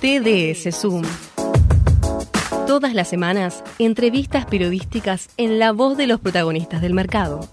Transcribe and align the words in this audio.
TDS 0.00 0.74
Zoom. 0.74 1.02
Todas 2.66 2.94
las 2.94 3.06
semanas, 3.06 3.62
entrevistas 3.78 4.46
periodísticas 4.46 5.28
en 5.36 5.58
la 5.58 5.72
voz 5.72 5.98
de 5.98 6.06
los 6.06 6.20
protagonistas 6.20 6.80
del 6.80 6.94
mercado, 6.94 7.50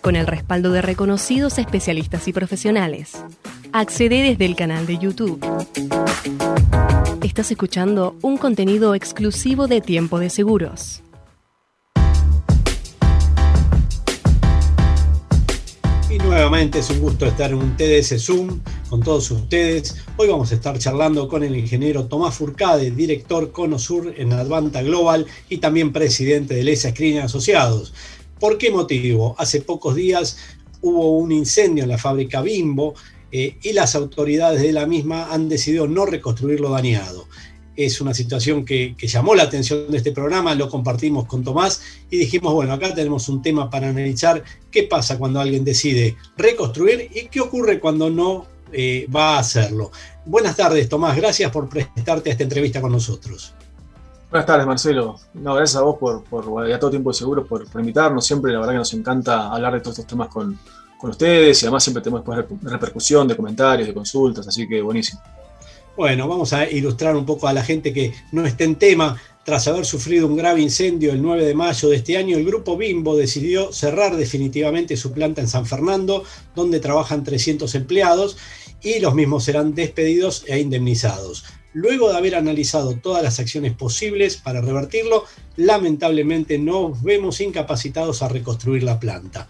con 0.00 0.14
el 0.14 0.28
respaldo 0.28 0.70
de 0.70 0.80
reconocidos 0.80 1.58
especialistas 1.58 2.28
y 2.28 2.32
profesionales. 2.32 3.24
Accede 3.72 4.22
desde 4.22 4.44
el 4.44 4.54
canal 4.54 4.86
de 4.86 4.98
YouTube. 4.98 5.44
Estás 7.24 7.50
escuchando 7.50 8.14
un 8.22 8.36
contenido 8.36 8.94
exclusivo 8.94 9.66
de 9.66 9.80
Tiempo 9.80 10.20
de 10.20 10.30
Seguros. 10.30 11.02
Nuevamente 16.28 16.80
es 16.80 16.90
un 16.90 17.00
gusto 17.00 17.24
estar 17.24 17.50
en 17.50 17.56
un 17.56 17.74
TDS 17.74 18.22
Zoom 18.22 18.60
con 18.90 19.02
todos 19.02 19.30
ustedes. 19.30 19.96
Hoy 20.18 20.28
vamos 20.28 20.52
a 20.52 20.56
estar 20.56 20.78
charlando 20.78 21.26
con 21.26 21.42
el 21.42 21.56
ingeniero 21.56 22.04
Tomás 22.04 22.34
Furcade, 22.34 22.90
director 22.90 23.50
Conosur 23.50 24.12
en 24.14 24.34
Advanta 24.34 24.82
Global 24.82 25.24
y 25.48 25.56
también 25.56 25.90
presidente 25.90 26.54
de 26.54 26.64
LESA 26.64 26.90
Screen 26.90 27.20
Asociados. 27.20 27.94
¿Por 28.38 28.58
qué 28.58 28.70
motivo? 28.70 29.36
Hace 29.38 29.62
pocos 29.62 29.94
días 29.94 30.36
hubo 30.82 31.16
un 31.16 31.32
incendio 31.32 31.84
en 31.84 31.90
la 31.90 31.98
fábrica 31.98 32.42
Bimbo 32.42 32.94
eh, 33.32 33.56
y 33.62 33.72
las 33.72 33.94
autoridades 33.94 34.60
de 34.60 34.72
la 34.72 34.86
misma 34.86 35.32
han 35.32 35.48
decidido 35.48 35.88
no 35.88 36.04
reconstruir 36.04 36.60
lo 36.60 36.68
dañado 36.68 37.26
es 37.78 38.00
una 38.00 38.12
situación 38.12 38.64
que, 38.64 38.96
llamó 38.98 39.36
la 39.36 39.44
atención 39.44 39.88
de 39.88 39.98
este 39.98 40.10
programa, 40.10 40.52
lo 40.56 40.68
compartimos 40.68 41.26
con 41.26 41.44
Tomás 41.44 41.80
y 42.10 42.18
dijimos, 42.18 42.52
bueno, 42.52 42.72
acá 42.72 42.92
tenemos 42.92 43.28
un 43.28 43.40
tema 43.40 43.70
para 43.70 43.88
analizar 43.88 44.42
qué 44.68 44.82
pasa 44.82 45.16
cuando 45.16 45.38
alguien 45.38 45.64
decide 45.64 46.16
reconstruir 46.36 47.08
y 47.14 47.28
qué 47.28 47.40
ocurre 47.40 47.78
cuando 47.78 48.10
no 48.10 48.46
eh, 48.72 49.06
va 49.14 49.36
a 49.36 49.38
hacerlo. 49.38 49.92
Buenas 50.24 50.56
tardes, 50.56 50.88
Tomás, 50.88 51.16
gracias 51.16 51.52
por 51.52 51.68
prestarte 51.68 52.30
a 52.30 52.32
esta 52.32 52.42
entrevista 52.42 52.80
con 52.80 52.90
nosotros. 52.90 53.54
Buenas 54.28 54.46
tardes, 54.46 54.66
Marcelo. 54.66 55.14
Gracias 55.32 55.76
a 55.76 55.82
vos 55.82 55.98
por, 56.00 56.24
por 56.24 56.68
ya 56.68 56.80
todo 56.80 56.90
tiempo 56.90 57.10
de 57.10 57.14
seguro, 57.14 57.46
por, 57.46 57.64
invitarnos. 57.78 58.26
Siempre, 58.26 58.52
la 58.52 58.58
verdad 58.58 58.72
que 58.72 58.78
nos 58.78 58.92
encanta 58.92 59.52
hablar 59.52 59.74
de 59.74 59.80
todos 59.80 60.00
estos 60.00 60.10
temas 60.10 60.28
con, 60.28 60.58
con 60.98 61.10
ustedes 61.10 61.62
y 61.62 61.66
además 61.66 61.84
siempre 61.84 62.02
tenemos 62.02 62.26
después 62.26 62.60
repercusión 62.60 63.28
de 63.28 63.36
comentarios, 63.36 63.86
de 63.86 63.94
consultas, 63.94 64.48
así 64.48 64.66
que 64.66 64.82
buenísimo. 64.82 65.22
Bueno, 65.98 66.28
vamos 66.28 66.52
a 66.52 66.70
ilustrar 66.70 67.16
un 67.16 67.26
poco 67.26 67.48
a 67.48 67.52
la 67.52 67.64
gente 67.64 67.92
que 67.92 68.12
no 68.30 68.46
esté 68.46 68.62
en 68.62 68.76
tema. 68.76 69.20
Tras 69.44 69.66
haber 69.66 69.84
sufrido 69.84 70.28
un 70.28 70.36
grave 70.36 70.60
incendio 70.60 71.10
el 71.10 71.20
9 71.20 71.44
de 71.44 71.54
mayo 71.56 71.88
de 71.88 71.96
este 71.96 72.16
año, 72.16 72.36
el 72.36 72.44
grupo 72.44 72.76
Bimbo 72.76 73.16
decidió 73.16 73.72
cerrar 73.72 74.16
definitivamente 74.16 74.96
su 74.96 75.10
planta 75.10 75.40
en 75.40 75.48
San 75.48 75.66
Fernando, 75.66 76.22
donde 76.54 76.78
trabajan 76.78 77.24
300 77.24 77.74
empleados, 77.74 78.36
y 78.80 79.00
los 79.00 79.16
mismos 79.16 79.42
serán 79.42 79.74
despedidos 79.74 80.44
e 80.46 80.60
indemnizados. 80.60 81.44
Luego 81.72 82.10
de 82.10 82.16
haber 82.16 82.36
analizado 82.36 82.94
todas 82.94 83.24
las 83.24 83.40
acciones 83.40 83.72
posibles 83.72 84.36
para 84.36 84.60
revertirlo, 84.60 85.24
lamentablemente 85.56 86.58
nos 86.58 87.02
vemos 87.02 87.40
incapacitados 87.40 88.22
a 88.22 88.28
reconstruir 88.28 88.84
la 88.84 89.00
planta. 89.00 89.48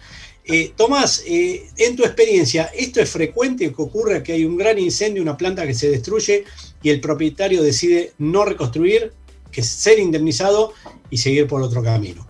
Eh, 0.51 0.73
Tomás, 0.75 1.23
eh, 1.27 1.69
en 1.77 1.95
tu 1.95 2.05
experiencia, 2.05 2.71
¿esto 2.75 3.03
es 3.03 3.11
frecuente 3.11 3.71
que 3.71 3.83
ocurra 3.83 4.23
que 4.23 4.33
hay 4.33 4.47
un 4.47 4.57
gran 4.57 4.79
incendio, 4.79 5.23
una 5.23 5.37
planta 5.37 5.67
que 5.67 5.75
se 5.75 5.91
destruye 5.91 6.45
y 6.83 6.89
el 6.89 7.03
propietario 7.03 7.63
decide 7.63 8.15
no 8.17 8.47
reconstruir, 8.47 9.13
que 9.53 9.63
ser 9.63 9.99
indemnizado 9.99 10.73
y 11.11 11.19
seguir 11.19 11.47
por 11.47 11.61
otro 11.61 11.83
camino? 11.83 12.27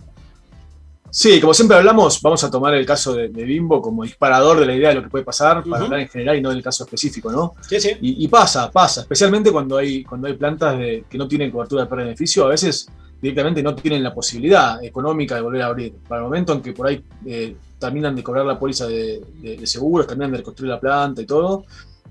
Sí, 1.09 1.39
como 1.39 1.53
siempre 1.53 1.77
hablamos, 1.77 2.21
vamos 2.21 2.43
a 2.43 2.51
tomar 2.51 2.73
el 2.73 2.85
caso 2.85 3.13
de, 3.13 3.29
Bimbo 3.29 3.81
como 3.81 4.03
disparador 4.03 4.59
de 4.59 4.65
la 4.65 4.75
idea 4.75 4.89
de 4.89 4.95
lo 4.95 5.03
que 5.03 5.09
puede 5.09 5.23
pasar, 5.23 5.63
para 5.63 5.85
hablar 5.85 6.01
en 6.01 6.09
general 6.09 6.37
y 6.37 6.41
no 6.41 6.49
del 6.49 6.61
caso 6.61 6.83
específico, 6.83 7.31
¿no? 7.31 7.53
Sí, 7.69 7.79
sí. 7.79 7.91
Y, 8.01 8.27
pasa, 8.27 8.69
pasa, 8.69 9.01
especialmente 9.01 9.49
cuando 9.49 9.77
hay, 9.77 10.03
cuando 10.03 10.27
hay 10.27 10.33
plantas 10.33 10.77
que 11.09 11.17
no 11.17 11.25
tienen 11.25 11.51
cobertura 11.51 11.85
de 11.85 11.95
beneficio, 11.95 12.43
a 12.43 12.49
veces 12.49 12.89
directamente 13.21 13.63
no 13.63 13.75
tienen 13.75 14.03
la 14.03 14.13
posibilidad 14.13 14.83
económica 14.83 15.35
de 15.35 15.41
volver 15.41 15.61
a 15.61 15.67
abrir. 15.67 15.93
Para 16.07 16.19
el 16.19 16.25
momento 16.25 16.53
en 16.53 16.61
que 16.61 16.73
por 16.73 16.87
ahí 16.87 17.01
eh, 17.25 17.55
terminan 17.79 18.15
de 18.15 18.23
cobrar 18.23 18.45
la 18.45 18.59
póliza 18.59 18.87
de, 18.87 19.61
seguros, 19.63 20.05
terminan 20.05 20.31
de 20.31 20.37
reconstruir 20.37 20.69
la 20.69 20.79
planta 20.79 21.21
y 21.21 21.25
todo, 21.25 21.65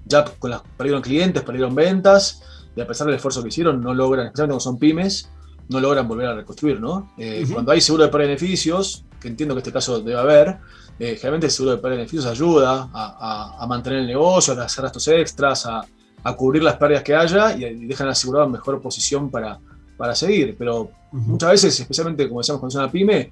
ya 0.04 0.24
con 0.24 0.50
las, 0.50 0.62
perdieron 0.76 1.02
clientes, 1.02 1.42
perdieron 1.42 1.74
ventas, 1.74 2.42
y 2.74 2.80
a 2.80 2.86
pesar 2.86 3.06
del 3.06 3.16
esfuerzo 3.16 3.42
que 3.42 3.48
hicieron, 3.48 3.80
no 3.82 3.92
logran, 3.92 4.26
especialmente 4.26 4.52
cuando 4.52 4.60
son 4.60 4.78
pymes, 4.78 5.28
no 5.68 5.80
logran 5.80 6.08
volver 6.08 6.26
a 6.28 6.34
reconstruir, 6.34 6.80
¿no? 6.80 7.12
Eh, 7.18 7.46
cuando 7.52 7.72
hay 7.72 7.80
seguro 7.80 8.08
de 8.08 8.10
beneficios, 8.10 9.04
que 9.20 9.28
entiendo 9.28 9.54
que 9.54 9.58
este 9.58 9.72
caso 9.72 10.00
debe 10.00 10.18
haber, 10.18 10.58
eh, 10.98 11.14
generalmente 11.14 11.46
el 11.46 11.52
seguro 11.52 11.76
de 11.76 11.88
beneficios 11.90 12.26
ayuda 12.26 12.88
a, 12.92 13.66
mantener 13.68 14.00
el 14.00 14.06
negocio, 14.06 14.54
a 14.54 14.64
hacer 14.64 14.82
gastos 14.82 15.06
extras, 15.08 15.66
a, 15.66 15.84
cubrir 16.36 16.62
las 16.62 16.76
pérdidas 16.76 17.02
que 17.02 17.14
haya 17.14 17.56
y, 17.56 17.86
dejan 17.86 18.08
asegurado 18.08 18.46
en 18.46 18.52
mejor 18.52 18.80
posición 18.82 19.30
para, 19.30 19.58
para 19.96 20.14
seguir. 20.14 20.56
Pero 20.58 20.90
muchas 21.12 21.50
veces, 21.50 21.80
especialmente 21.80 22.28
como 22.28 22.40
decíamos 22.40 22.60
cuando 22.60 22.78
es 22.78 22.82
una 22.82 22.90
pyme, 22.90 23.30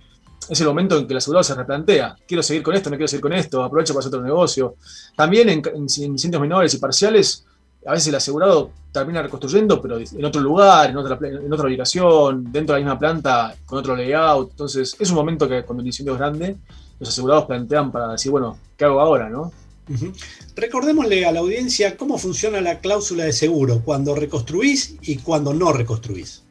es 0.48 0.60
el 0.60 0.66
momento 0.66 0.98
en 0.98 1.06
que 1.06 1.12
el 1.12 1.18
asegurado 1.18 1.44
se 1.44 1.54
replantea, 1.54 2.16
quiero 2.26 2.42
seguir 2.42 2.62
con 2.62 2.74
esto, 2.74 2.90
no 2.90 2.96
quiero 2.96 3.08
seguir 3.08 3.22
con 3.22 3.32
esto, 3.32 3.62
aprovecho 3.62 3.92
para 3.92 4.00
hacer 4.00 4.14
otro 4.14 4.22
negocio. 4.22 4.76
También 5.16 5.48
en, 5.48 5.62
incendios 5.76 6.40
menores 6.40 6.74
y 6.74 6.78
parciales, 6.78 7.44
a 7.84 7.92
veces 7.92 8.08
el 8.08 8.14
asegurado 8.14 8.70
termina 8.92 9.22
reconstruyendo, 9.22 9.80
pero 9.80 9.98
en 9.98 10.24
otro 10.24 10.40
lugar, 10.40 10.90
en 10.90 10.96
otra, 10.96 11.18
en 11.28 11.52
otra 11.52 11.66
ubicación, 11.66 12.50
dentro 12.50 12.74
de 12.74 12.80
la 12.80 12.86
misma 12.86 12.98
planta, 12.98 13.54
con 13.64 13.78
otro 13.78 13.94
layout. 13.94 14.50
Entonces, 14.50 14.96
es 14.98 15.10
un 15.10 15.16
momento 15.16 15.48
que 15.48 15.62
cuando 15.64 15.82
el 15.82 15.86
incendio 15.86 16.14
es 16.14 16.18
grande, 16.18 16.56
los 16.98 17.08
asegurados 17.08 17.44
plantean 17.44 17.92
para 17.92 18.12
decir, 18.12 18.30
bueno, 18.30 18.58
¿qué 18.76 18.84
hago 18.84 19.00
ahora? 19.00 19.28
¿no? 19.28 19.52
Recordémosle 20.56 21.26
a 21.26 21.32
la 21.32 21.40
audiencia 21.40 21.96
cómo 21.96 22.18
funciona 22.18 22.60
la 22.60 22.80
cláusula 22.80 23.24
de 23.24 23.32
seguro, 23.32 23.82
cuando 23.84 24.14
reconstruís 24.14 24.96
y 25.02 25.18
cuando 25.18 25.54
no 25.54 25.72
reconstruís. 25.72 26.42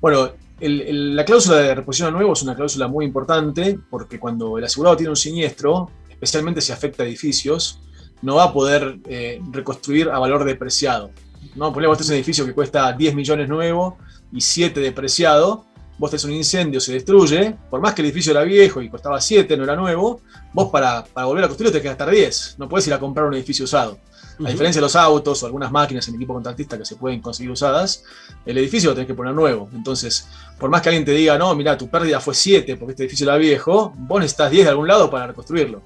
Bueno, 0.00 0.30
la 0.60 1.24
cláusula 1.24 1.58
de 1.58 1.74
reposición 1.74 2.08
a 2.08 2.10
nuevo 2.12 2.32
es 2.32 2.42
una 2.42 2.54
cláusula 2.54 2.86
muy 2.86 3.04
importante 3.04 3.78
porque 3.88 4.18
cuando 4.18 4.58
el 4.58 4.64
asegurado 4.64 4.96
tiene 4.96 5.10
un 5.10 5.16
siniestro, 5.16 5.90
especialmente 6.08 6.60
si 6.60 6.72
afecta 6.72 7.02
a 7.02 7.06
edificios, 7.06 7.80
no 8.22 8.36
va 8.36 8.44
a 8.44 8.52
poder 8.52 8.98
eh, 9.06 9.40
reconstruir 9.50 10.10
a 10.10 10.18
valor 10.18 10.44
depreciado. 10.44 11.10
¿no? 11.54 11.72
Ponemos 11.72 11.94
este 11.94 12.04
es 12.04 12.10
un 12.10 12.16
edificio 12.16 12.44
que 12.44 12.52
cuesta 12.52 12.92
10 12.92 13.14
millones 13.14 13.48
nuevo 13.48 13.96
y 14.32 14.40
7 14.40 14.80
depreciado. 14.80 15.64
Vos 16.00 16.10
tenés 16.10 16.24
un 16.24 16.32
incendio, 16.32 16.80
se 16.80 16.94
destruye, 16.94 17.54
por 17.68 17.80
más 17.80 17.92
que 17.92 18.00
el 18.00 18.06
edificio 18.06 18.32
era 18.32 18.42
viejo 18.42 18.80
y 18.80 18.88
costaba 18.88 19.20
7, 19.20 19.54
no 19.54 19.64
era 19.64 19.76
nuevo, 19.76 20.22
vos 20.54 20.70
para, 20.70 21.04
para 21.04 21.26
volver 21.26 21.44
a 21.44 21.48
construirlo 21.48 21.76
te 21.76 21.82
que 21.82 21.88
gastar 21.88 22.10
10. 22.10 22.54
No 22.56 22.70
puedes 22.70 22.86
ir 22.86 22.94
a 22.94 22.98
comprar 22.98 23.26
un 23.26 23.34
edificio 23.34 23.66
usado. 23.66 23.98
A 24.42 24.48
diferencia 24.48 24.80
de 24.80 24.86
los 24.86 24.96
autos 24.96 25.42
o 25.42 25.46
algunas 25.46 25.70
máquinas 25.70 26.08
en 26.08 26.14
equipo 26.14 26.32
contratista 26.32 26.78
que 26.78 26.86
se 26.86 26.96
pueden 26.96 27.20
conseguir 27.20 27.50
usadas, 27.50 28.04
el 28.46 28.56
edificio 28.56 28.88
lo 28.88 28.94
tenés 28.94 29.08
que 29.08 29.14
poner 29.14 29.34
nuevo. 29.34 29.68
Entonces, 29.74 30.28
por 30.58 30.70
más 30.70 30.80
que 30.80 30.88
alguien 30.88 31.04
te 31.04 31.12
diga, 31.12 31.36
no, 31.36 31.54
mira, 31.54 31.76
tu 31.76 31.90
pérdida 31.90 32.20
fue 32.20 32.34
7 32.34 32.76
porque 32.78 32.92
este 32.92 33.02
edificio 33.02 33.24
era 33.24 33.36
viejo, 33.36 33.92
vos 33.98 34.18
necesitas 34.18 34.50
10 34.50 34.64
de 34.64 34.70
algún 34.70 34.88
lado 34.88 35.10
para 35.10 35.26
reconstruirlo. 35.26 35.82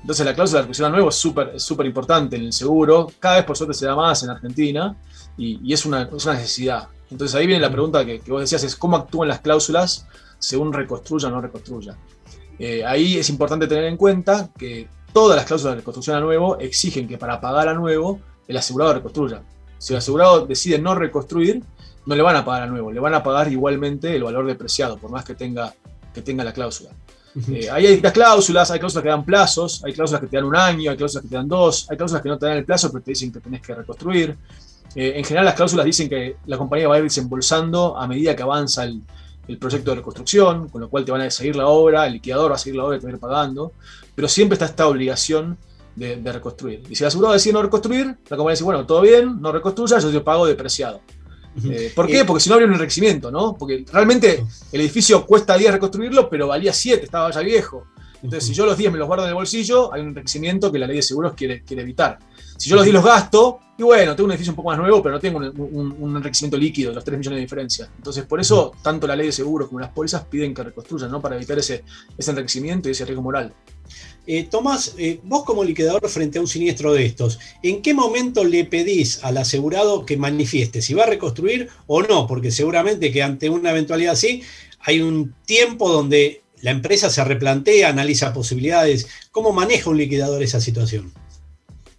Entonces, 0.00 0.24
la 0.24 0.34
cláusula 0.34 0.60
de 0.60 0.62
reconstrucción 0.62 0.86
a 0.86 0.90
nuevo 0.90 1.10
es 1.10 1.16
súper 1.16 1.60
súper 1.60 1.84
importante 1.84 2.36
en 2.36 2.44
el 2.44 2.52
seguro. 2.54 3.12
Cada 3.18 3.36
vez, 3.36 3.44
por 3.44 3.58
suerte, 3.58 3.74
se 3.74 3.84
da 3.84 3.94
más 3.94 4.22
en 4.22 4.30
Argentina 4.30 4.96
y, 5.36 5.70
es, 5.72 5.84
una, 5.84 6.04
necesidad. 6.04 6.88
Entonces, 7.10 7.34
ahí 7.34 7.46
viene 7.46 7.60
la 7.60 7.70
pregunta 7.70 8.04
que, 8.04 8.20
vos 8.26 8.40
decías: 8.40 8.62
es 8.64 8.76
cómo 8.76 8.96
actúan 8.96 9.28
las 9.28 9.40
cláusulas 9.40 10.06
según 10.38 10.72
reconstruya 10.72 11.28
o 11.28 11.30
no 11.30 11.40
reconstruya. 11.40 11.96
Eh, 12.58 12.84
ahí 12.84 13.18
es 13.18 13.28
importante 13.30 13.66
tener 13.66 13.84
en 13.84 13.96
cuenta 13.96 14.50
que 14.58 14.88
todas 15.12 15.36
las 15.36 15.46
cláusulas 15.46 15.74
de 15.74 15.80
reconstrucción 15.80 16.16
a 16.16 16.20
nuevo 16.20 16.58
exigen 16.58 17.08
que 17.08 17.18
para 17.18 17.40
pagar 17.40 17.68
a 17.68 17.74
nuevo 17.74 18.20
el 18.46 18.56
asegurado 18.56 18.94
reconstruya. 18.94 19.42
Si 19.78 19.92
el 19.92 19.98
asegurado 19.98 20.46
decide 20.46 20.78
no 20.78 20.94
reconstruir, 20.94 21.62
no 22.06 22.14
le 22.14 22.22
van 22.22 22.36
a 22.36 22.44
pagar 22.44 22.62
a 22.62 22.66
nuevo, 22.66 22.90
le 22.90 23.00
van 23.00 23.14
a 23.14 23.22
pagar 23.22 23.52
igualmente 23.52 24.14
el 24.14 24.24
valor 24.24 24.46
depreciado, 24.46 24.96
por 24.96 25.10
más 25.10 25.24
que 25.24 25.34
tenga, 25.34 25.74
que 26.12 26.22
tenga 26.22 26.42
la 26.42 26.52
cláusula. 26.52 26.90
Eh, 27.52 27.68
ahí 27.70 27.84
hay 27.84 27.92
distintas 27.92 28.12
cláusulas, 28.12 28.70
hay 28.70 28.78
cláusulas 28.78 29.02
que 29.02 29.08
dan 29.10 29.24
plazos, 29.24 29.84
hay 29.84 29.92
cláusulas 29.92 30.22
que 30.22 30.26
te 30.26 30.36
dan 30.36 30.46
un 30.46 30.56
año, 30.56 30.90
hay 30.90 30.96
cláusulas 30.96 31.22
que 31.22 31.28
te 31.28 31.36
dan 31.36 31.46
dos, 31.46 31.86
hay 31.90 31.96
cláusulas 31.96 32.22
que 32.22 32.28
no 32.28 32.38
te 32.38 32.46
dan 32.46 32.56
el 32.56 32.64
plazo, 32.64 32.90
pero 32.90 33.04
te 33.04 33.10
dicen 33.12 33.30
que 33.30 33.40
tenés 33.40 33.60
que 33.60 33.74
reconstruir. 33.74 34.36
Eh, 34.94 35.14
en 35.16 35.24
general, 35.24 35.44
las 35.44 35.54
cláusulas 35.54 35.86
dicen 35.86 36.08
que 36.08 36.36
la 36.46 36.56
compañía 36.56 36.88
va 36.88 36.96
a 36.96 36.98
ir 36.98 37.04
desembolsando 37.04 37.96
a 37.96 38.06
medida 38.06 38.34
que 38.34 38.42
avanza 38.42 38.84
el, 38.84 39.02
el 39.48 39.58
proyecto 39.58 39.90
de 39.90 39.96
reconstrucción, 39.96 40.68
con 40.68 40.82
lo 40.82 40.90
cual 40.90 41.04
te 41.04 41.12
van 41.12 41.22
a 41.22 41.30
seguir 41.30 41.56
la 41.56 41.66
obra, 41.66 42.06
el 42.06 42.14
liquidador 42.14 42.50
va 42.50 42.56
a 42.56 42.58
seguir 42.58 42.76
la 42.76 42.84
obra 42.84 42.96
y 42.96 43.00
te 43.00 43.06
va 43.06 43.12
a 43.12 43.14
ir 43.14 43.20
pagando, 43.20 43.72
pero 44.14 44.28
siempre 44.28 44.54
está 44.54 44.66
esta 44.66 44.86
obligación 44.86 45.58
de, 45.96 46.32
reconstruir. 46.32 46.82
Y 46.88 46.94
si 46.94 47.02
el 47.02 47.08
asegurado 47.08 47.34
decide 47.34 47.54
no 47.54 47.62
reconstruir, 47.62 48.06
la 48.06 48.36
compañía 48.36 48.52
dice, 48.52 48.64
bueno, 48.64 48.86
todo 48.86 49.00
bien, 49.00 49.40
no 49.40 49.50
reconstruya, 49.50 49.98
yo 49.98 50.12
te 50.12 50.20
pago 50.20 50.46
depreciado. 50.46 51.00
Eh, 51.64 51.90
¿Por 51.92 52.06
qué? 52.06 52.24
Porque 52.24 52.40
si 52.40 52.48
no 52.48 52.54
habría 52.54 52.68
un 52.68 52.74
enriquecimiento, 52.74 53.32
¿no? 53.32 53.56
Porque 53.56 53.84
realmente 53.92 54.44
el 54.70 54.80
edificio 54.80 55.26
cuesta 55.26 55.56
10 55.56 55.72
reconstruirlo, 55.72 56.30
pero 56.30 56.46
valía 56.46 56.72
7, 56.72 57.04
estaba 57.04 57.32
ya 57.32 57.40
viejo. 57.40 57.88
Entonces, 58.22 58.48
si 58.48 58.54
yo 58.54 58.66
los 58.66 58.76
10 58.76 58.92
me 58.92 58.98
los 58.98 59.06
guardo 59.06 59.24
en 59.24 59.30
el 59.30 59.34
bolsillo, 59.34 59.92
hay 59.92 60.00
un 60.00 60.08
enriquecimiento 60.08 60.72
que 60.72 60.78
la 60.78 60.86
ley 60.86 60.96
de 60.96 61.02
seguros 61.02 61.34
quiere, 61.34 61.62
quiere 61.62 61.82
evitar. 61.82 62.18
Si 62.56 62.68
yo 62.68 62.76
los 62.76 62.84
10 62.84 62.94
los 62.94 63.04
gasto, 63.04 63.60
y 63.78 63.82
bueno, 63.84 64.16
tengo 64.16 64.26
un 64.26 64.32
edificio 64.32 64.52
un 64.52 64.56
poco 64.56 64.70
más 64.70 64.78
nuevo, 64.78 65.00
pero 65.00 65.14
no 65.14 65.20
tengo 65.20 65.38
un, 65.38 66.16
enriquecimiento 66.16 66.56
líquido, 66.56 66.92
los 66.92 67.04
3 67.04 67.16
millones 67.16 67.36
de 67.36 67.42
diferencia. 67.42 67.88
Entonces, 67.96 68.24
por 68.24 68.40
eso, 68.40 68.72
tanto 68.82 69.06
la 69.06 69.14
ley 69.14 69.26
de 69.26 69.32
seguros 69.32 69.68
como 69.68 69.78
las 69.78 69.90
pólizas 69.90 70.24
piden 70.24 70.52
que 70.52 70.64
reconstruyan, 70.64 71.10
¿no? 71.10 71.20
Para 71.20 71.36
evitar 71.36 71.58
ese, 71.58 71.84
ese 72.16 72.30
enriquecimiento 72.32 72.88
y 72.88 72.92
ese 72.92 73.04
riesgo 73.04 73.22
moral. 73.22 73.54
Eh, 74.26 74.48
Tomás, 74.50 74.94
eh, 74.98 75.20
vos 75.22 75.44
como 75.44 75.64
liquidador 75.64 76.06
frente 76.08 76.38
a 76.38 76.40
un 76.40 76.48
siniestro 76.48 76.92
de 76.92 77.06
estos, 77.06 77.38
¿en 77.62 77.80
qué 77.80 77.94
momento 77.94 78.44
le 78.44 78.64
pedís 78.64 79.24
al 79.24 79.38
asegurado 79.38 80.04
que 80.04 80.16
manifieste 80.16 80.82
si 80.82 80.92
va 80.92 81.04
a 81.04 81.06
reconstruir 81.06 81.68
o 81.86 82.02
no? 82.02 82.26
Porque 82.26 82.50
seguramente 82.50 83.10
que 83.10 83.22
ante 83.22 83.48
una 83.48 83.70
eventualidad 83.70 84.12
así 84.12 84.42
hay 84.80 85.00
un 85.00 85.34
tiempo 85.46 85.88
donde 85.88 86.42
la 86.62 86.70
empresa 86.70 87.10
se 87.10 87.22
replantea, 87.24 87.88
analiza 87.88 88.32
posibilidades. 88.32 89.06
¿Cómo 89.30 89.52
maneja 89.52 89.90
un 89.90 89.98
liquidador 89.98 90.42
esa 90.42 90.60
situación? 90.60 91.12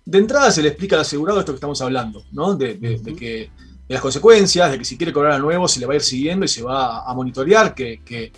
de 0.10 0.18
entrada 0.18 0.50
se 0.50 0.64
le 0.64 0.70
explica 0.70 0.96
al 0.96 1.04
asegurado 1.04 1.40
esto 1.40 1.52
que 1.52 1.58
estamos 1.58 1.80
hablando, 1.84 2.24
¿no? 2.32 2.56
De, 2.56 2.80
que, 2.80 3.52
de 3.88 3.94
las 3.94 4.02
consecuencias, 4.02 4.72
de 4.72 4.80
que 4.80 4.86
si 4.86 4.98
quiere 4.98 5.14
cobrar 5.14 5.34
a 5.34 5.38
nuevo 5.38 5.68
se 5.68 5.80
le 5.80 5.86
va 5.86 5.94
a 5.94 5.98
ir 5.98 6.02
siguiendo 6.02 6.46
y 6.46 6.48
se 6.48 6.64
va 6.64 7.08
a 7.08 7.14
monitorear 7.14 7.76
que, 7.76 8.02
que, 8.04 8.32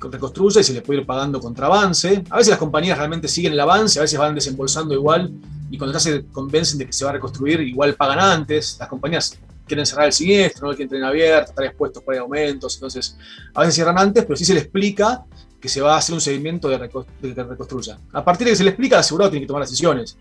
reconstruya 0.00 0.60
y 0.60 0.64
se 0.64 0.74
le 0.74 0.82
puede 0.82 1.00
ir 1.00 1.06
pagando 1.06 1.40
contra 1.40 1.66
avance. 1.66 2.22
A 2.30 2.36
veces 2.36 2.50
las 2.50 2.58
compañías 2.58 2.96
realmente 2.96 3.26
siguen 3.26 3.54
el 3.54 3.60
avance, 3.60 3.98
a 3.98 4.02
veces 4.02 4.16
van 4.16 4.34
desembolsando 4.34 4.94
igual 4.94 5.32
y 5.70 5.76
cuando 5.76 5.94
ya 5.94 6.00
se 6.00 6.26
convencen 6.26 6.78
de 6.78 6.86
que 6.86 6.92
se 6.92 7.04
va 7.04 7.10
a 7.10 7.14
reconstruir, 7.14 7.60
igual 7.62 7.94
pagan 7.94 8.20
antes. 8.20 8.76
Las 8.78 8.88
compañías 8.88 9.36
quieren 9.66 9.86
cerrar 9.86 10.06
el 10.06 10.12
siniestro, 10.12 10.68
no 10.68 10.76
quieren 10.76 10.90
tener 10.90 11.04
abierto, 11.04 11.50
estar 11.50 11.64
expuestos 11.64 12.02
por 12.02 12.16
aumentos, 12.16 12.74
entonces 12.74 13.16
a 13.54 13.60
veces 13.60 13.74
cierran 13.74 13.98
antes, 13.98 14.24
pero 14.24 14.36
sí 14.36 14.44
se 14.44 14.54
le 14.54 14.60
explica 14.60 15.24
que 15.60 15.68
se 15.68 15.80
va 15.80 15.94
a 15.94 15.98
hacer 15.98 16.14
un 16.14 16.20
seguimiento 16.20 16.68
de, 16.68 16.78
que 16.78 17.42
reconstruya. 17.42 17.98
A 18.12 18.24
partir 18.24 18.46
de 18.46 18.52
que 18.52 18.56
se 18.56 18.64
le 18.64 18.70
explica, 18.70 18.96
el 18.96 19.00
asegurado 19.00 19.30
tiene 19.30 19.44
que 19.44 19.48
tomar 19.48 19.62
decisiones. 19.62 20.16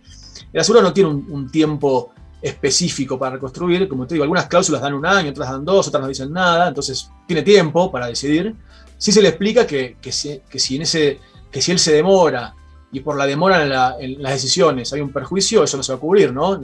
El 0.51 0.61
asegurado 0.61 0.87
no 0.87 0.93
tiene 0.93 1.09
un, 1.09 1.49
tiempo 1.51 2.11
específico 2.41 3.17
para 3.17 3.33
reconstruir, 3.35 3.87
como 3.87 4.05
te 4.05 4.15
digo, 4.15 4.23
algunas 4.23 4.47
cláusulas 4.47 4.81
dan 4.81 4.93
un 4.93 5.05
año, 5.05 5.31
otras 5.31 5.49
dan 5.49 5.65
dos, 5.65 5.87
otras 5.87 6.01
no 6.01 6.07
dicen 6.07 6.31
nada, 6.31 6.67
entonces 6.67 7.09
tiene 7.27 7.41
tiempo 7.41 7.91
para 7.91 8.07
decidir. 8.07 8.55
Sí 8.97 9.11
se 9.11 9.21
le 9.21 9.29
explica 9.29 9.65
que, 9.65 9.97
que, 10.01 10.11
si, 10.11 10.41
en 10.75 10.81
ese, 10.81 11.19
que 11.51 11.61
si 11.61 11.71
él 11.71 11.79
se 11.79 11.93
demora 11.93 12.55
y 12.91 13.01
por 13.01 13.17
la 13.17 13.25
demora 13.25 13.97
en, 13.99 14.21
las 14.21 14.33
decisiones 14.33 14.93
hay 14.93 15.01
un 15.01 15.11
perjuicio, 15.11 15.63
eso 15.63 15.77
no 15.77 15.83
se 15.83 15.91
va 15.91 15.97
a 15.97 16.01
cubrir, 16.01 16.33
¿no? 16.33 16.59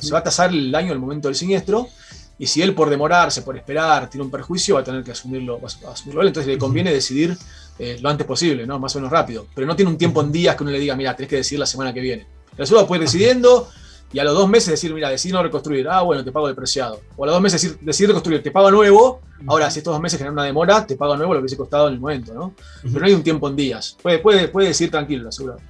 se 0.00 0.12
va 0.12 0.18
a 0.18 0.22
tasar 0.22 0.50
el 0.50 0.72
daño 0.72 0.92
el 0.92 0.98
momento 0.98 1.28
del 1.28 1.34
siniestro 1.34 1.88
y 2.42 2.46
si 2.48 2.60
él 2.60 2.74
por 2.74 2.90
demorarse, 2.90 3.42
por 3.42 3.56
esperar, 3.56 4.10
tiene 4.10 4.24
un 4.24 4.30
perjuicio, 4.32 4.74
va 4.74 4.80
a 4.80 4.84
tener 4.84 5.04
que 5.04 5.12
asumirlo, 5.12 5.60
asumirlo 5.88 6.22
él, 6.22 6.26
entonces 6.26 6.52
le 6.52 6.58
conviene 6.58 6.92
decidir 6.92 7.38
eh, 7.78 7.98
lo 8.02 8.08
antes 8.08 8.26
posible, 8.26 8.66
¿no? 8.66 8.80
Más 8.80 8.96
o 8.96 8.98
menos 8.98 9.12
rápido. 9.12 9.46
Pero 9.54 9.64
no 9.64 9.76
tiene 9.76 9.92
un 9.92 9.96
tiempo 9.96 10.22
en 10.22 10.32
días 10.32 10.56
que 10.56 10.64
uno 10.64 10.72
le 10.72 10.80
diga, 10.80 10.96
mira, 10.96 11.14
tenés 11.14 11.30
que 11.30 11.36
decidir 11.36 11.60
la 11.60 11.66
semana 11.66 11.94
que 11.94 12.00
viene. 12.00 12.26
El 12.56 12.64
asegurado 12.64 12.88
puede 12.88 13.02
ir 13.02 13.06
decidiendo 13.06 13.68
y 14.12 14.18
a 14.18 14.24
los 14.24 14.34
dos 14.34 14.48
meses 14.48 14.70
decir, 14.70 14.92
mira, 14.92 15.08
decidí 15.08 15.32
no 15.32 15.40
reconstruir, 15.40 15.86
ah, 15.88 16.02
bueno, 16.02 16.24
te 16.24 16.32
pago 16.32 16.48
depreciado. 16.48 17.00
O 17.16 17.22
a 17.22 17.26
los 17.28 17.36
dos 17.36 17.42
meses 17.42 17.62
decir, 17.62 17.78
decidir 17.80 18.08
reconstruir, 18.08 18.42
te 18.42 18.50
pago 18.50 18.72
nuevo, 18.72 19.20
ahora 19.46 19.70
si 19.70 19.78
estos 19.78 19.94
dos 19.94 20.02
meses 20.02 20.18
generan 20.18 20.32
una 20.32 20.42
demora, 20.42 20.84
te 20.84 20.96
pago 20.96 21.16
nuevo 21.16 21.34
lo 21.34 21.38
que 21.38 21.42
hubiese 21.42 21.56
costado 21.56 21.86
en 21.86 21.94
el 21.94 22.00
momento, 22.00 22.34
¿no? 22.34 22.56
Pero 22.82 22.98
no 22.98 23.06
hay 23.06 23.14
un 23.14 23.22
tiempo 23.22 23.48
en 23.48 23.54
días. 23.54 23.96
Puede, 24.02 24.18
puede, 24.18 24.48
puede 24.48 24.66
decir 24.66 24.90
tranquilo 24.90 25.22
el 25.22 25.28
asegurado. 25.28 25.60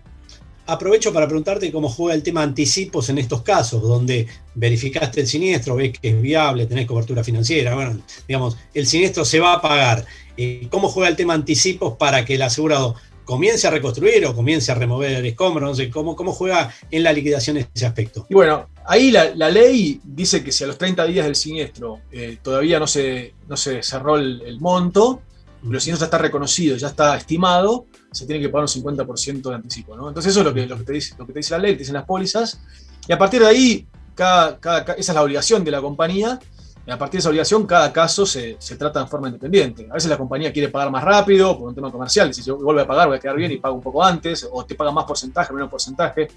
Aprovecho 0.72 1.12
para 1.12 1.26
preguntarte 1.26 1.70
cómo 1.70 1.88
juega 1.88 2.14
el 2.14 2.22
tema 2.22 2.42
anticipos 2.42 3.10
en 3.10 3.18
estos 3.18 3.42
casos, 3.42 3.82
donde 3.82 4.26
verificaste 4.54 5.20
el 5.20 5.26
siniestro, 5.26 5.76
ves 5.76 5.98
que 5.98 6.08
es 6.08 6.22
viable, 6.22 6.66
tenés 6.66 6.86
cobertura 6.86 7.22
financiera, 7.22 7.74
bueno, 7.74 8.00
digamos, 8.26 8.56
el 8.72 8.86
siniestro 8.86 9.24
se 9.24 9.38
va 9.38 9.54
a 9.54 9.60
pagar. 9.60 10.06
Eh, 10.36 10.66
¿Cómo 10.70 10.88
juega 10.88 11.10
el 11.10 11.16
tema 11.16 11.34
anticipos 11.34 11.96
para 11.98 12.24
que 12.24 12.36
el 12.36 12.42
asegurado 12.42 12.96
comience 13.24 13.66
a 13.66 13.70
reconstruir 13.70 14.24
o 14.26 14.34
comience 14.34 14.72
a 14.72 14.74
remover 14.74 15.12
el 15.12 15.26
escombro, 15.26 15.66
no 15.66 15.74
sé, 15.74 15.90
¿cómo, 15.90 16.16
cómo 16.16 16.32
juega 16.32 16.72
en 16.90 17.02
la 17.02 17.12
liquidación 17.12 17.56
ese 17.58 17.86
aspecto? 17.86 18.26
Y 18.28 18.34
bueno, 18.34 18.68
ahí 18.86 19.10
la, 19.10 19.50
ley 19.50 20.00
dice 20.02 20.42
que 20.42 20.52
si 20.52 20.64
a 20.64 20.66
los 20.66 20.78
30 20.78 21.04
días 21.06 21.26
del 21.26 21.36
siniestro 21.36 22.00
eh, 22.10 22.38
todavía 22.42 22.78
no 22.78 22.86
se, 22.86 23.34
no 23.48 23.56
se 23.56 23.82
cerró 23.82 24.16
el, 24.16 24.58
monto, 24.60 25.22
pero 25.62 25.74
el 25.74 25.80
siniestro 25.80 26.06
ya 26.06 26.06
está 26.06 26.18
reconocido, 26.18 26.76
ya 26.76 26.88
está 26.88 27.16
estimado, 27.16 27.86
se 28.12 28.26
tiene 28.26 28.40
que 28.40 28.48
pagar 28.48 28.68
un 28.72 28.82
50% 28.82 29.42
de 29.42 29.54
anticipo. 29.54 29.96
¿no? 29.96 30.08
Entonces 30.08 30.30
eso 30.30 30.40
es 30.40 30.46
lo 30.46 30.54
que, 30.54 30.66
lo, 30.66 30.76
que 30.78 30.84
te 30.84 30.92
dice, 30.92 31.14
lo 31.18 31.26
que 31.26 31.32
te 31.32 31.38
dice 31.40 31.52
la 31.52 31.58
ley, 31.58 31.72
te 31.72 31.80
dicen 31.80 31.94
las 31.94 32.04
pólizas, 32.04 32.60
y 33.08 33.12
a 33.12 33.18
partir 33.18 33.40
de 33.40 33.48
ahí, 33.48 33.86
cada, 34.14 34.58
esa 34.96 35.12
es 35.12 35.14
la 35.14 35.22
obligación 35.22 35.64
de 35.64 35.70
la 35.70 35.80
compañía, 35.80 36.38
a 36.88 36.98
partir 36.98 37.12
de 37.12 37.18
esa 37.20 37.28
obligación, 37.28 37.64
cada 37.64 37.92
caso 37.92 38.26
se, 38.26 38.56
trata 38.76 39.00
en 39.00 39.08
forma 39.08 39.28
independiente. 39.28 39.86
A 39.88 39.94
veces 39.94 40.10
la 40.10 40.18
compañía 40.18 40.52
quiere 40.52 40.68
pagar 40.68 40.90
más 40.90 41.04
rápido 41.04 41.56
por 41.56 41.68
un 41.68 41.74
tema 41.74 41.92
comercial, 41.92 42.30
y 42.30 42.34
si 42.34 42.42
yo 42.42 42.56
vuelvo 42.56 42.80
a 42.80 42.86
pagar 42.86 43.06
voy 43.06 43.18
a 43.18 43.20
quedar 43.20 43.36
bien 43.36 43.52
y 43.52 43.58
pago 43.58 43.76
un 43.76 43.80
poco 43.80 44.02
antes, 44.02 44.48
o 44.50 44.64
te 44.64 44.74
paga 44.74 44.90
más 44.90 45.04
porcentaje, 45.04 45.52
menos 45.52 45.70
porcentaje. 45.70 46.28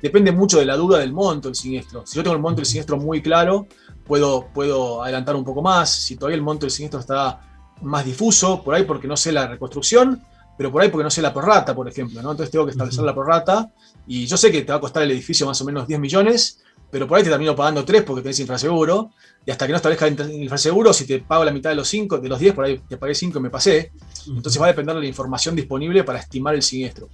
Depende 0.00 0.32
mucho 0.32 0.58
de 0.58 0.64
la 0.64 0.76
duda 0.76 0.98
del 0.98 1.12
monto 1.12 1.48
del 1.48 1.54
siniestro. 1.54 2.06
Si 2.06 2.16
yo 2.16 2.22
tengo 2.22 2.34
el 2.34 2.42
monto 2.42 2.56
del 2.56 2.66
siniestro 2.66 2.96
muy 2.96 3.20
claro, 3.20 3.66
puedo, 4.04 4.48
puedo 4.54 5.02
adelantar 5.02 5.36
un 5.36 5.44
poco 5.44 5.60
más. 5.60 5.90
Si 5.90 6.16
todavía 6.16 6.36
el 6.36 6.42
monto 6.42 6.64
del 6.64 6.70
siniestro 6.70 7.00
está 7.00 7.40
más 7.82 8.04
difuso, 8.04 8.62
por 8.62 8.74
ahí 8.74 8.84
porque 8.84 9.06
no 9.06 9.16
sé 9.16 9.32
la 9.32 9.46
reconstrucción, 9.46 10.22
pero 10.60 10.70
por 10.70 10.82
ahí 10.82 10.90
porque 10.90 11.04
no 11.04 11.10
sé 11.10 11.22
la 11.22 11.32
prorrata, 11.32 11.74
por 11.74 11.88
ejemplo. 11.88 12.20
¿no? 12.20 12.32
Entonces 12.32 12.50
tengo 12.50 12.66
que 12.66 12.72
establecer 12.72 13.02
la 13.02 13.14
prorrata, 13.14 13.70
y 14.06 14.26
yo 14.26 14.36
sé 14.36 14.52
que 14.52 14.60
te 14.60 14.70
va 14.70 14.76
a 14.76 14.80
costar 14.82 15.02
el 15.02 15.10
edificio 15.10 15.46
más 15.46 15.58
o 15.62 15.64
menos 15.64 15.88
10 15.88 15.98
millones, 15.98 16.62
pero 16.90 17.08
por 17.08 17.16
ahí 17.16 17.24
te 17.24 17.30
termino 17.30 17.56
pagando 17.56 17.82
3 17.82 18.02
porque 18.02 18.20
tenés 18.20 18.40
infraseguro, 18.40 19.10
y 19.46 19.50
hasta 19.50 19.64
que 19.66 19.72
no 19.72 19.76
establezca 19.78 20.06
el 20.06 20.42
infraseguro, 20.42 20.92
si 20.92 21.06
te 21.06 21.20
pago 21.20 21.46
la 21.46 21.50
mitad 21.50 21.70
de 21.70 21.76
los 21.76 21.88
5, 21.88 22.18
de 22.18 22.28
los 22.28 22.38
10, 22.38 22.54
por 22.54 22.66
ahí 22.66 22.78
te 22.86 22.98
pagué 22.98 23.14
5 23.14 23.38
y 23.38 23.40
me 23.40 23.48
pasé, 23.48 23.90
entonces 24.26 24.60
va 24.60 24.66
a 24.66 24.68
depender 24.68 24.94
de 24.96 25.00
la 25.00 25.06
información 25.06 25.56
disponible 25.56 26.04
para 26.04 26.18
estimar 26.18 26.54
el 26.54 26.60
siniestro. 26.60 27.08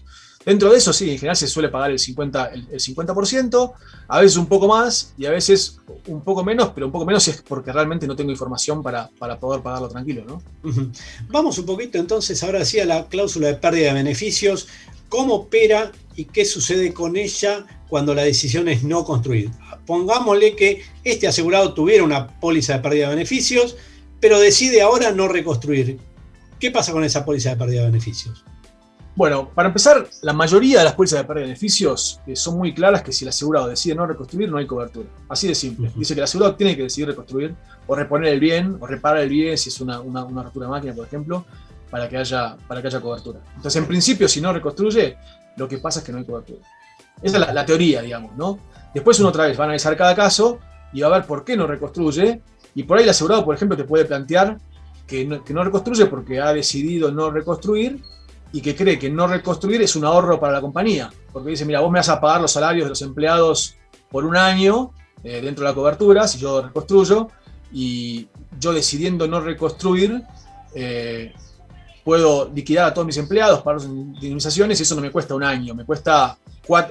Dentro 0.46 0.70
de 0.70 0.78
eso, 0.78 0.92
sí, 0.92 1.10
en 1.10 1.18
general 1.18 1.36
se 1.36 1.48
suele 1.48 1.70
pagar 1.70 1.90
el 1.90 1.98
50%, 1.98 2.52
el, 2.70 2.78
50%, 2.78 3.72
a 4.06 4.20
veces 4.20 4.36
un 4.36 4.46
poco 4.46 4.68
más 4.68 5.12
y 5.18 5.26
a 5.26 5.32
veces 5.32 5.80
un 6.06 6.22
poco 6.22 6.44
menos, 6.44 6.70
pero 6.72 6.86
un 6.86 6.92
poco 6.92 7.04
menos 7.04 7.26
es 7.26 7.42
porque 7.42 7.72
realmente 7.72 8.06
no 8.06 8.14
tengo 8.14 8.30
información 8.30 8.80
para, 8.80 9.10
para 9.18 9.40
poder 9.40 9.60
pagarlo 9.60 9.88
tranquilo, 9.88 10.24
¿no? 10.24 10.40
Vamos 11.28 11.58
un 11.58 11.66
poquito 11.66 11.98
entonces 11.98 12.44
ahora 12.44 12.64
sí 12.64 12.78
a 12.78 12.84
la 12.84 13.08
cláusula 13.08 13.48
de 13.48 13.54
pérdida 13.54 13.88
de 13.88 13.94
beneficios. 13.94 14.68
¿Cómo 15.08 15.34
opera 15.34 15.90
y 16.14 16.26
qué 16.26 16.44
sucede 16.44 16.94
con 16.94 17.16
ella 17.16 17.66
cuando 17.88 18.14
la 18.14 18.22
decisión 18.22 18.68
es 18.68 18.84
no 18.84 19.04
construir? 19.04 19.50
Pongámosle 19.84 20.54
que 20.54 20.82
este 21.02 21.26
asegurado 21.26 21.74
tuviera 21.74 22.04
una 22.04 22.28
póliza 22.38 22.74
de 22.74 22.78
pérdida 22.78 23.08
de 23.08 23.16
beneficios, 23.16 23.76
pero 24.20 24.38
decide 24.38 24.80
ahora 24.80 25.10
no 25.10 25.26
reconstruir. 25.26 25.98
¿Qué 26.60 26.70
pasa 26.70 26.92
con 26.92 27.02
esa 27.02 27.24
póliza 27.24 27.50
de 27.50 27.56
pérdida 27.56 27.80
de 27.80 27.90
beneficios? 27.90 28.44
Bueno, 29.16 29.48
para 29.48 29.68
empezar, 29.68 30.06
la 30.20 30.34
mayoría 30.34 30.80
de 30.80 30.84
las 30.84 30.92
pólizas 30.92 31.20
de 31.20 31.24
pérdida 31.24 31.40
de 31.40 31.46
beneficios 31.46 32.20
eh, 32.26 32.36
son 32.36 32.58
muy 32.58 32.74
claras 32.74 33.02
que 33.02 33.12
si 33.12 33.24
el 33.24 33.30
asegurado 33.30 33.66
decide 33.66 33.94
no 33.94 34.06
reconstruir, 34.06 34.50
no 34.50 34.58
hay 34.58 34.66
cobertura. 34.66 35.08
Así 35.26 35.48
de 35.48 35.54
simple. 35.54 35.90
Dice 35.96 36.12
que 36.12 36.20
el 36.20 36.24
asegurado 36.24 36.54
tiene 36.54 36.76
que 36.76 36.82
decidir 36.82 37.08
reconstruir 37.08 37.54
o 37.86 37.96
reponer 37.96 38.34
el 38.34 38.40
bien 38.40 38.76
o 38.78 38.86
reparar 38.86 39.22
el 39.22 39.30
bien 39.30 39.56
si 39.56 39.70
es 39.70 39.80
una, 39.80 40.00
una, 40.00 40.22
una 40.22 40.42
rotura 40.42 40.66
de 40.66 40.70
máquina, 40.70 40.92
por 40.92 41.06
ejemplo, 41.06 41.46
para 41.90 42.10
que, 42.10 42.18
haya, 42.18 42.58
para 42.68 42.82
que 42.82 42.88
haya 42.88 43.00
cobertura. 43.00 43.40
Entonces, 43.56 43.76
en 43.76 43.88
principio, 43.88 44.28
si 44.28 44.42
no 44.42 44.52
reconstruye, 44.52 45.16
lo 45.56 45.66
que 45.66 45.78
pasa 45.78 46.00
es 46.00 46.04
que 46.04 46.12
no 46.12 46.18
hay 46.18 46.26
cobertura. 46.26 46.60
Esa 47.22 47.38
es 47.38 47.54
la, 47.54 47.64
teoría, 47.64 48.02
digamos, 48.02 48.36
¿no? 48.36 48.58
Después 48.92 49.18
uno 49.20 49.30
otra 49.30 49.46
vez 49.46 49.58
va 49.58 49.64
a 49.64 49.66
analizar 49.68 49.96
cada 49.96 50.14
caso 50.14 50.58
y 50.92 51.00
va 51.00 51.06
a 51.08 51.18
ver 51.18 51.26
por 51.26 51.42
qué 51.42 51.56
no 51.56 51.66
reconstruye. 51.66 52.42
Y 52.74 52.82
por 52.82 52.98
ahí 52.98 53.04
el 53.04 53.10
asegurado, 53.10 53.46
por 53.46 53.54
ejemplo, 53.54 53.78
te 53.78 53.84
puede 53.84 54.04
plantear 54.04 54.58
que 55.06 55.24
no, 55.24 55.42
que 55.42 55.54
no 55.54 55.64
reconstruye 55.64 56.04
porque 56.04 56.38
ha 56.38 56.52
decidido 56.52 57.10
no 57.10 57.30
reconstruir 57.30 58.02
y 58.56 58.62
que 58.62 58.74
cree 58.74 58.98
que 58.98 59.10
no 59.10 59.26
reconstruir 59.26 59.82
es 59.82 59.96
un 59.96 60.06
ahorro 60.06 60.40
para 60.40 60.54
la 60.54 60.62
compañía. 60.62 61.12
Porque 61.30 61.50
dice, 61.50 61.66
mira, 61.66 61.80
vos 61.80 61.90
me 61.90 61.98
vas 61.98 62.08
a 62.08 62.18
pagar 62.18 62.40
los 62.40 62.52
salarios 62.52 62.86
de 62.86 62.88
los 62.88 63.02
empleados 63.02 63.76
por 64.10 64.24
un 64.24 64.34
año 64.34 64.92
eh, 65.22 65.42
dentro 65.42 65.62
de 65.62 65.70
la 65.70 65.74
cobertura, 65.74 66.26
si 66.26 66.38
yo 66.38 66.62
reconstruyo, 66.62 67.28
y 67.70 68.28
yo 68.58 68.72
decidiendo 68.72 69.28
no 69.28 69.40
reconstruir, 69.40 70.22
eh, 70.74 71.34
puedo 72.02 72.50
liquidar 72.54 72.86
a 72.86 72.94
todos 72.94 73.06
mis 73.06 73.18
empleados, 73.18 73.60
pagar 73.60 73.82
sus 73.82 73.90
indemnizaciones, 73.90 74.80
y 74.80 74.84
eso 74.84 74.94
no 74.94 75.02
me 75.02 75.10
cuesta 75.10 75.34
un 75.34 75.44
año, 75.44 75.74
me 75.74 75.84
cuesta 75.84 76.38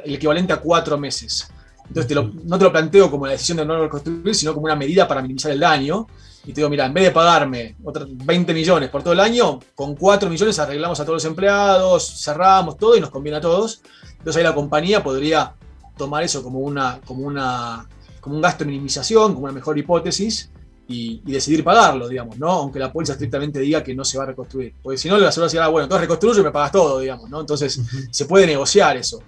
el 0.03 0.13
equivalente 0.13 0.53
a 0.53 0.57
cuatro 0.57 0.99
meses. 0.99 1.49
Entonces 1.87 2.17
no 2.45 2.57
te 2.57 2.63
lo 2.63 2.71
planteo 2.71 3.11
como 3.11 3.25
la 3.25 3.33
decisión 3.33 3.57
de 3.57 3.65
no 3.65 3.81
reconstruir, 3.81 4.33
sino 4.33 4.53
como 4.53 4.65
una 4.65 4.75
medida 4.75 5.07
para 5.07 5.21
minimizar 5.21 5.51
el 5.51 5.59
daño 5.59 6.07
y 6.45 6.53
te 6.53 6.61
digo, 6.61 6.69
mira, 6.69 6.85
en 6.85 6.93
vez 6.93 7.05
de 7.05 7.11
pagarme 7.11 7.75
20 7.79 8.53
millones 8.53 8.89
por 8.89 9.01
todo 9.01 9.13
el 9.13 9.19
año, 9.19 9.59
con 9.73 9.95
4 9.95 10.29
millones 10.29 10.59
arreglamos 10.59 10.99
a 10.99 11.03
todos 11.03 11.15
los 11.15 11.25
empleados, 11.25 12.21
cerramos 12.23 12.77
todo 12.77 12.95
y 12.95 13.01
nos 13.01 13.09
conviene 13.09 13.39
a 13.39 13.41
todos. 13.41 13.81
Entonces 14.11 14.37
ahí 14.37 14.43
la 14.43 14.53
compañía 14.53 15.03
podría 15.03 15.55
tomar 15.97 16.23
eso 16.23 16.43
como, 16.43 16.59
una, 16.59 16.99
como, 17.03 17.25
una, 17.25 17.87
como 18.21 18.35
un 18.35 18.41
gasto 18.41 18.63
de 18.63 18.69
minimización, 18.69 19.33
como 19.33 19.45
una 19.45 19.53
mejor 19.53 19.75
hipótesis, 19.77 20.51
y, 20.87 21.19
decidir 21.21 21.63
pagarlo, 21.63 22.07
digamos, 22.07 22.37
¿no? 22.37 22.51
Aunque 22.51 22.77
la 22.77 22.93
póliza 22.93 23.13
estrictamente 23.13 23.59
diga 23.59 23.83
que 23.83 23.95
no 23.95 24.05
se 24.05 24.19
va 24.19 24.25
a 24.25 24.27
reconstruir. 24.27 24.75
Porque 24.83 24.99
si 24.99 25.09
no, 25.09 25.17
le 25.17 25.25
asegura 25.25 25.47
decir, 25.47 25.59
ah, 25.61 25.67
bueno, 25.69 25.85
entonces 25.85 26.01
reconstruyo 26.01 26.41
y 26.41 26.43
me 26.43 26.51
pagas 26.51 26.71
todo, 26.71 26.99
digamos, 26.99 27.27
¿no? 27.27 27.39
Entonces 27.39 27.81
se 28.11 28.25
puede 28.25 28.45
negociar 28.45 28.97
eso. 28.97 29.19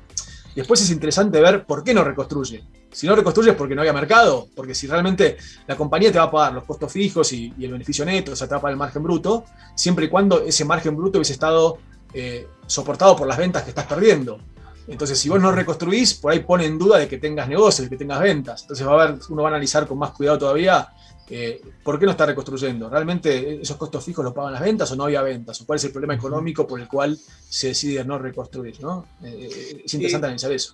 Después 0.58 0.82
es 0.82 0.90
interesante 0.90 1.40
ver 1.40 1.66
por 1.66 1.84
qué 1.84 1.94
no 1.94 2.04
reconstruye. 2.04 2.64
Si 2.92 3.06
no 3.06 3.16
reconstruye 3.16 3.52
es 3.52 3.56
porque 3.56 3.76
no 3.76 3.82
había 3.82 3.94
mercado, 3.94 4.48
porque 4.56 4.74
si 4.74 4.88
realmente 4.88 5.38
la 5.68 5.76
compañía 5.76 6.12
te 6.12 6.18
va 6.18 6.24
a 6.24 6.32
pagar 6.32 6.54
los 6.54 6.64
costos 6.64 6.92
fijos 6.92 7.32
y, 7.32 7.54
el 7.60 7.74
beneficio 7.74 8.04
neto, 8.04 8.32
o 8.32 8.36
sea, 8.36 8.48
te 8.48 8.56
va 8.56 8.58
a 8.58 8.62
pagar 8.62 8.72
el 8.72 8.80
margen 8.80 9.04
bruto, 9.04 9.46
siempre 9.76 10.06
y 10.06 10.10
cuando 10.10 10.42
ese 10.42 10.66
margen 10.66 10.98
bruto 10.98 11.20
hubiese 11.20 11.34
estado 11.34 11.78
eh, 12.12 12.48
soportado 12.66 13.16
por 13.16 13.28
las 13.28 13.38
ventas 13.38 13.62
que 13.62 13.70
estás 13.70 13.86
perdiendo. 13.86 14.40
Entonces, 14.88 15.20
si 15.20 15.30
vos 15.30 15.42
no 15.42 15.52
reconstruís, 15.52 16.14
por 16.14 16.32
ahí 16.32 16.40
pone 16.40 16.66
en 16.66 16.78
duda 16.78 16.98
de 16.98 17.08
que 17.08 17.18
tengas 17.18 17.50
negocios, 17.50 17.86
de 17.86 17.90
que 17.90 17.98
tengas 17.98 18.22
ventas. 18.22 18.62
Entonces, 18.62 18.88
va 18.88 19.04
a 19.04 19.08
ver, 19.08 19.20
uno 19.30 19.44
va 19.44 19.50
a 19.50 19.52
analizar 19.52 19.86
con 19.86 19.98
más 19.98 20.12
cuidado 20.12 20.38
todavía 20.38 20.90
eh, 21.30 21.62
¿por 21.84 22.00
qué 22.00 22.06
no 22.06 22.12
está 22.12 22.26
reconstruyendo? 22.26 22.90
¿Realmente 22.90 23.62
esos 23.62 23.76
costos 23.76 24.04
fijos 24.04 24.24
los 24.24 24.34
pagan 24.34 24.54
las 24.54 24.62
ventas 24.62 24.90
o 24.92 24.96
no 24.96 25.06
había 25.06 25.22
ventas? 25.22 25.60
¿O 25.62 25.66
cuál 25.66 25.78
es 25.78 25.84
el 25.84 25.92
problema 25.92 26.16
económico 26.16 26.66
por 26.66 26.80
el 26.80 26.88
cual 26.88 27.20
se 27.50 27.70
decide 27.70 28.04
no 28.06 28.18
reconstruir? 28.18 28.80
¿no? 28.82 29.06
Eh, 29.24 29.84
es 29.86 29.94
interesante 29.94 30.28
analizar 30.28 30.52
eso. 30.52 30.74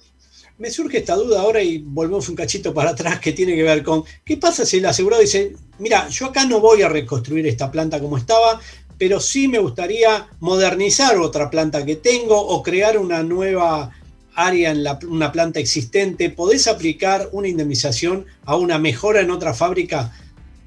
Me 0.60 0.70
surge 0.70 1.00
esta 1.00 1.15
duda 1.15 1.41
ahora 1.41 1.63
y 1.63 1.79
volvemos 1.79 2.29
un 2.29 2.36
cachito 2.36 2.72
para 2.74 2.91
atrás 2.91 3.20
que 3.20 3.34
tiene 3.34 3.55
que 3.55 3.63
ver 3.63 3.82
con 3.82 4.03
qué 4.24 4.38
pasa 4.38 4.63
si 4.65 4.77
el 4.77 4.86
asegurado 4.86 5.24
dice, 5.24 5.55
mira, 5.79 6.08
yo 6.10 6.27
acá 6.27 6.46
no 6.46 6.60
voy 6.60 6.84
a 6.84 6.89
reconstruir 6.89 7.48
esta 7.48 7.72
planta 7.72 8.00
como 8.00 8.20
estaba, 8.20 8.62
pero 9.00 9.20
sí 9.20 9.48
me 9.48 9.58
gustaría 9.58 10.27
modernizar 10.39 11.17
otra 11.17 11.50
planta 11.50 11.84
que 11.84 11.96
tengo 11.96 12.39
o 12.39 12.62
crear 12.62 13.00
una 13.00 13.24
nueva 13.24 13.91
área 14.35 14.71
en 14.71 14.85
una 15.07 15.31
planta 15.31 15.59
existente. 15.59 16.29
¿Podés 16.29 16.67
aplicar 16.67 17.29
una 17.31 17.47
indemnización 17.47 18.25
a 18.45 18.55
una 18.55 18.77
mejora 18.77 19.21
en 19.21 19.31
otra 19.31 19.53
fábrica 19.53 20.13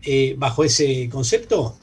eh, 0.03 0.35
bajo 0.39 0.65
ese 0.65 1.09
concepto? 1.11 1.79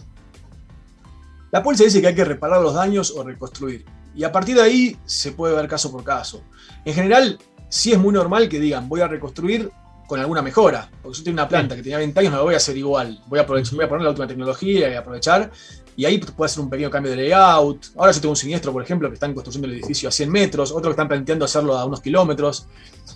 La 1.51 1.61
póliza 1.61 1.83
dice 1.83 2.01
que 2.01 2.07
hay 2.07 2.15
que 2.15 2.25
reparar 2.25 2.61
los 2.61 2.73
daños 2.73 3.11
o 3.11 3.23
reconstruir. 3.23 3.85
Y 4.15 4.23
a 4.23 4.31
partir 4.31 4.55
de 4.55 4.63
ahí 4.63 4.97
se 5.05 5.31
puede 5.31 5.55
ver 5.55 5.67
caso 5.67 5.91
por 5.91 6.03
caso. 6.03 6.43
En 6.85 6.93
general, 6.93 7.39
sí 7.69 7.91
es 7.91 7.99
muy 7.99 8.13
normal 8.13 8.49
que 8.49 8.59
digan, 8.59 8.89
voy 8.89 9.01
a 9.01 9.07
reconstruir 9.07 9.71
con 10.07 10.19
alguna 10.19 10.41
mejora. 10.41 10.89
Porque 11.01 11.17
yo 11.17 11.23
tengo 11.23 11.35
una 11.35 11.47
planta 11.47 11.75
que 11.75 11.81
tenía 11.81 11.97
20 11.97 12.19
años, 12.19 12.31
no 12.31 12.37
la 12.37 12.43
voy 12.43 12.53
a 12.53 12.57
hacer 12.57 12.77
igual. 12.77 13.19
Voy 13.27 13.39
a, 13.39 13.43
aprovechar, 13.43 13.75
voy 13.75 13.85
a 13.85 13.89
poner 13.89 14.03
la 14.03 14.09
última 14.09 14.27
tecnología 14.27 14.89
y 14.89 14.95
aprovechar. 14.95 15.51
Y 15.95 16.05
ahí 16.05 16.17
puede 16.17 16.49
hacer 16.49 16.63
un 16.63 16.69
pequeño 16.69 16.89
cambio 16.89 17.11
de 17.11 17.17
layout. 17.17 17.85
Ahora 17.95 18.11
yo 18.11 18.19
tengo 18.19 18.31
un 18.31 18.37
siniestro, 18.37 18.71
por 18.71 18.81
ejemplo, 18.81 19.09
que 19.09 19.13
están 19.13 19.33
construyendo 19.33 19.67
el 19.67 19.73
edificio 19.73 20.09
a 20.09 20.11
100 20.11 20.29
metros, 20.31 20.71
otro 20.71 20.83
que 20.83 20.91
están 20.91 21.07
planteando 21.07 21.45
hacerlo 21.45 21.77
a 21.77 21.85
unos 21.85 22.01
kilómetros. 22.01 22.65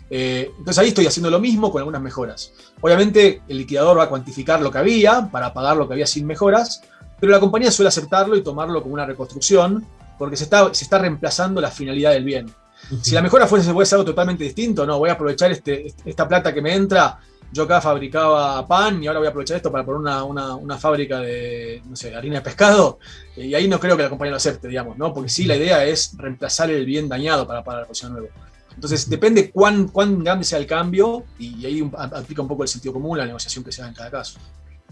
Eh, 0.10 0.52
entonces 0.58 0.78
ahí 0.78 0.90
estoy 0.90 1.08
haciendo 1.08 1.30
lo 1.30 1.40
mismo 1.40 1.72
con 1.72 1.80
algunas 1.80 2.02
mejoras. 2.02 2.54
Obviamente 2.82 3.42
el 3.48 3.58
liquidador 3.58 3.98
va 3.98 4.04
a 4.04 4.10
cuantificar 4.10 4.62
lo 4.62 4.72
que 4.72 4.78
había 4.78 5.30
para 5.32 5.54
pagar 5.54 5.76
lo 5.76 5.88
que 5.88 5.96
había 5.96 6.08
sin 6.08 6.26
mejoras, 6.28 6.82
pero 7.20 7.32
la 7.32 7.40
compañía 7.40 7.72
suele 7.72 7.90
aceptarlo 7.90 8.36
y 8.36 8.44
tomarlo 8.44 8.82
como 8.84 8.94
una 8.94 9.06
reconstrucción 9.06 9.86
porque 10.18 10.36
se 10.36 10.46
está, 10.46 10.74
se 10.74 10.84
está 10.84 11.00
reemplazando 11.00 11.62
la 11.62 11.72
finalidad 11.72 12.12
del 12.12 12.24
bien. 12.24 12.48
Si 13.02 13.14
la 13.14 13.22
mejora 13.22 13.48
fuese, 13.48 13.66
ser 13.66 13.96
algo 13.98 14.06
totalmente 14.06 14.44
distinto, 14.44 14.86
no, 14.86 14.98
voy 15.00 15.10
a 15.10 15.14
aprovechar 15.14 15.52
este, 15.52 15.94
esta 16.06 16.28
plata 16.28 16.54
que 16.54 16.62
me 16.62 16.74
entra. 16.74 17.20
Yo 17.52 17.64
acá 17.64 17.80
fabricaba 17.80 18.68
pan 18.68 19.02
y 19.02 19.08
ahora 19.08 19.20
voy 19.20 19.28
a 19.28 19.30
aprovechar 19.30 19.58
esto 19.58 19.72
para 19.72 19.86
poner 19.86 20.22
una, 20.24 20.78
fábrica 20.78 21.20
de, 21.20 21.82
no 21.86 21.96
sé, 21.96 22.14
harina 22.14 22.36
de 22.36 22.42
pescado. 22.42 23.00
Y 23.36 23.54
ahí 23.54 23.68
no 23.68 23.80
creo 23.80 23.96
que 23.96 24.04
la 24.04 24.10
compañía 24.10 24.32
lo 24.32 24.38
acepte, 24.38 24.68
digamos, 24.68 24.98
¿no? 24.98 25.14
Porque 25.14 25.30
sí, 25.30 25.46
la 25.46 25.56
idea 25.56 25.84
es 25.86 26.16
reemplazar 26.18 26.70
el 26.70 26.86
bien 26.86 27.08
dañado 27.08 27.48
para 27.48 27.64
pagar 27.64 27.82
la 27.82 27.88
posición 27.88 28.14
nueva. 28.14 28.28
Entonces, 28.78 29.10
depende 29.10 29.50
cuán, 29.50 29.88
cuán 29.88 30.24
grande 30.24 30.46
sea 30.46 30.60
el 30.60 30.68
cambio 30.68 31.24
y, 31.40 31.66
ahí 31.66 31.90
aplica 31.98 32.42
un 32.42 32.48
poco 32.48 32.64
el 32.64 32.70
sentido 32.70 32.94
común, 32.94 33.18
la 33.18 33.26
negociación 33.26 33.64
que 33.64 33.72
se 33.72 33.82
haga 33.82 33.90
en 33.90 33.96
cada 33.96 34.12
caso. 34.12 34.40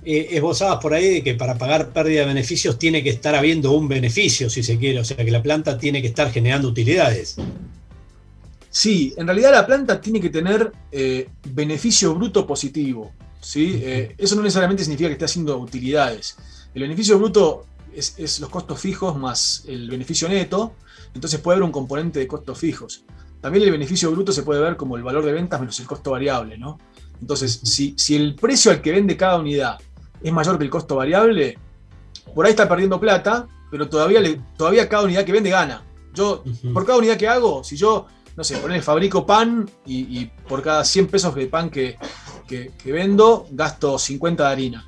Eh, 0.03 0.29
esbozabas 0.31 0.79
por 0.79 0.93
ahí 0.93 1.15
de 1.15 1.23
que 1.23 1.35
para 1.35 1.57
pagar 1.57 1.89
pérdida 1.89 2.21
de 2.21 2.27
beneficios 2.27 2.79
tiene 2.79 3.03
que 3.03 3.11
estar 3.11 3.35
habiendo 3.35 3.71
un 3.71 3.87
beneficio, 3.87 4.49
si 4.49 4.63
se 4.63 4.77
quiere, 4.79 4.99
o 4.99 5.05
sea 5.05 5.17
que 5.17 5.29
la 5.29 5.43
planta 5.43 5.77
tiene 5.77 6.01
que 6.01 6.07
estar 6.07 6.31
generando 6.31 6.67
utilidades. 6.67 7.37
Sí, 8.75 9.13
en 9.15 9.25
realidad 9.25 9.53
la 9.53 9.65
planta 9.65 10.01
tiene 10.01 10.19
que 10.19 10.29
tener 10.29 10.69
eh, 10.91 11.29
beneficio 11.47 12.13
bruto 12.13 12.45
positivo. 12.45 13.13
¿sí? 13.39 13.79
Eh, 13.81 14.15
eso 14.17 14.35
no 14.35 14.41
necesariamente 14.41 14.83
significa 14.83 15.07
que 15.07 15.13
esté 15.13 15.23
haciendo 15.23 15.57
utilidades. 15.57 16.35
El 16.73 16.81
beneficio 16.81 17.17
bruto 17.17 17.67
es, 17.93 18.15
es, 18.17 18.41
los 18.41 18.49
costos 18.49 18.77
fijos 18.81 19.17
más 19.17 19.63
el 19.69 19.89
beneficio 19.89 20.27
neto, 20.27 20.73
entonces 21.13 21.39
puede 21.39 21.55
haber 21.55 21.63
un 21.63 21.71
componente 21.71 22.19
de 22.19 22.27
costos 22.27 22.59
fijos. 22.59 23.05
También 23.39 23.63
el 23.63 23.71
beneficio 23.71 24.11
bruto 24.11 24.33
se 24.33 24.43
puede 24.43 24.59
ver 24.59 24.75
como 24.75 24.97
el 24.97 25.03
valor 25.03 25.23
de 25.23 25.31
ventas 25.31 25.57
menos 25.61 25.79
el 25.79 25.87
costo 25.87 26.11
variable, 26.11 26.57
¿no? 26.57 26.77
Entonces, 27.21 27.61
si, 27.63 27.95
si 27.97 28.17
el 28.17 28.35
precio 28.35 28.71
al 28.71 28.81
que 28.81 28.91
vende 28.91 29.15
cada 29.15 29.39
unidad 29.39 29.77
es 30.21 30.33
mayor 30.33 30.57
que 30.57 30.65
el 30.65 30.69
costo 30.69 30.97
variable, 30.97 31.57
por 32.33 32.45
ahí 32.45 32.49
está 32.49 32.67
perdiendo 32.67 32.99
plata, 32.99 33.47
pero 33.71 33.87
todavía, 33.87 34.19
le, 34.19 34.41
todavía 34.57 34.89
cada 34.89 35.03
unidad 35.03 35.23
que 35.23 35.31
vende 35.31 35.49
gana. 35.49 35.81
Yo, 36.13 36.43
por 36.73 36.85
cada 36.85 36.97
unidad 36.97 37.15
que 37.15 37.29
hago, 37.29 37.63
si 37.63 37.77
yo, 37.77 38.07
no 38.35 38.43
sé, 38.43 38.57
ponele, 38.57 38.81
fabrico 38.81 39.25
pan 39.25 39.69
y, 39.85 40.25
por 40.47 40.61
cada 40.61 40.83
100 40.83 41.07
pesos 41.07 41.35
de 41.35 41.47
pan 41.47 41.69
que, 41.69 41.97
que, 42.47 42.91
vendo, 42.91 43.47
gasto 43.51 43.97
50 43.97 44.43
de 44.43 44.49
harina. 44.49 44.85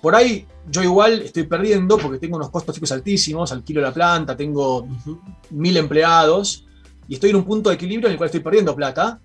Por 0.00 0.16
ahí 0.16 0.46
yo 0.68 0.82
igual 0.82 1.22
estoy 1.22 1.44
perdiendo 1.44 1.96
porque 1.96 2.18
tengo 2.18 2.36
unos 2.36 2.50
costos 2.50 2.74
fijos 2.74 2.92
altísimos, 2.92 3.52
alquilo 3.52 3.80
la 3.80 3.92
planta, 3.92 4.36
tengo 4.36 4.88
mil 5.50 5.76
empleados, 5.76 6.66
y 7.08 7.14
estoy 7.14 7.30
en 7.30 7.36
un 7.36 7.44
punto 7.44 7.70
de 7.70 7.76
equilibrio 7.76 8.08
en 8.08 8.12
el 8.12 8.18
cual 8.18 8.26
estoy 8.26 8.40
perdiendo 8.40 8.74
plata, 8.74 9.20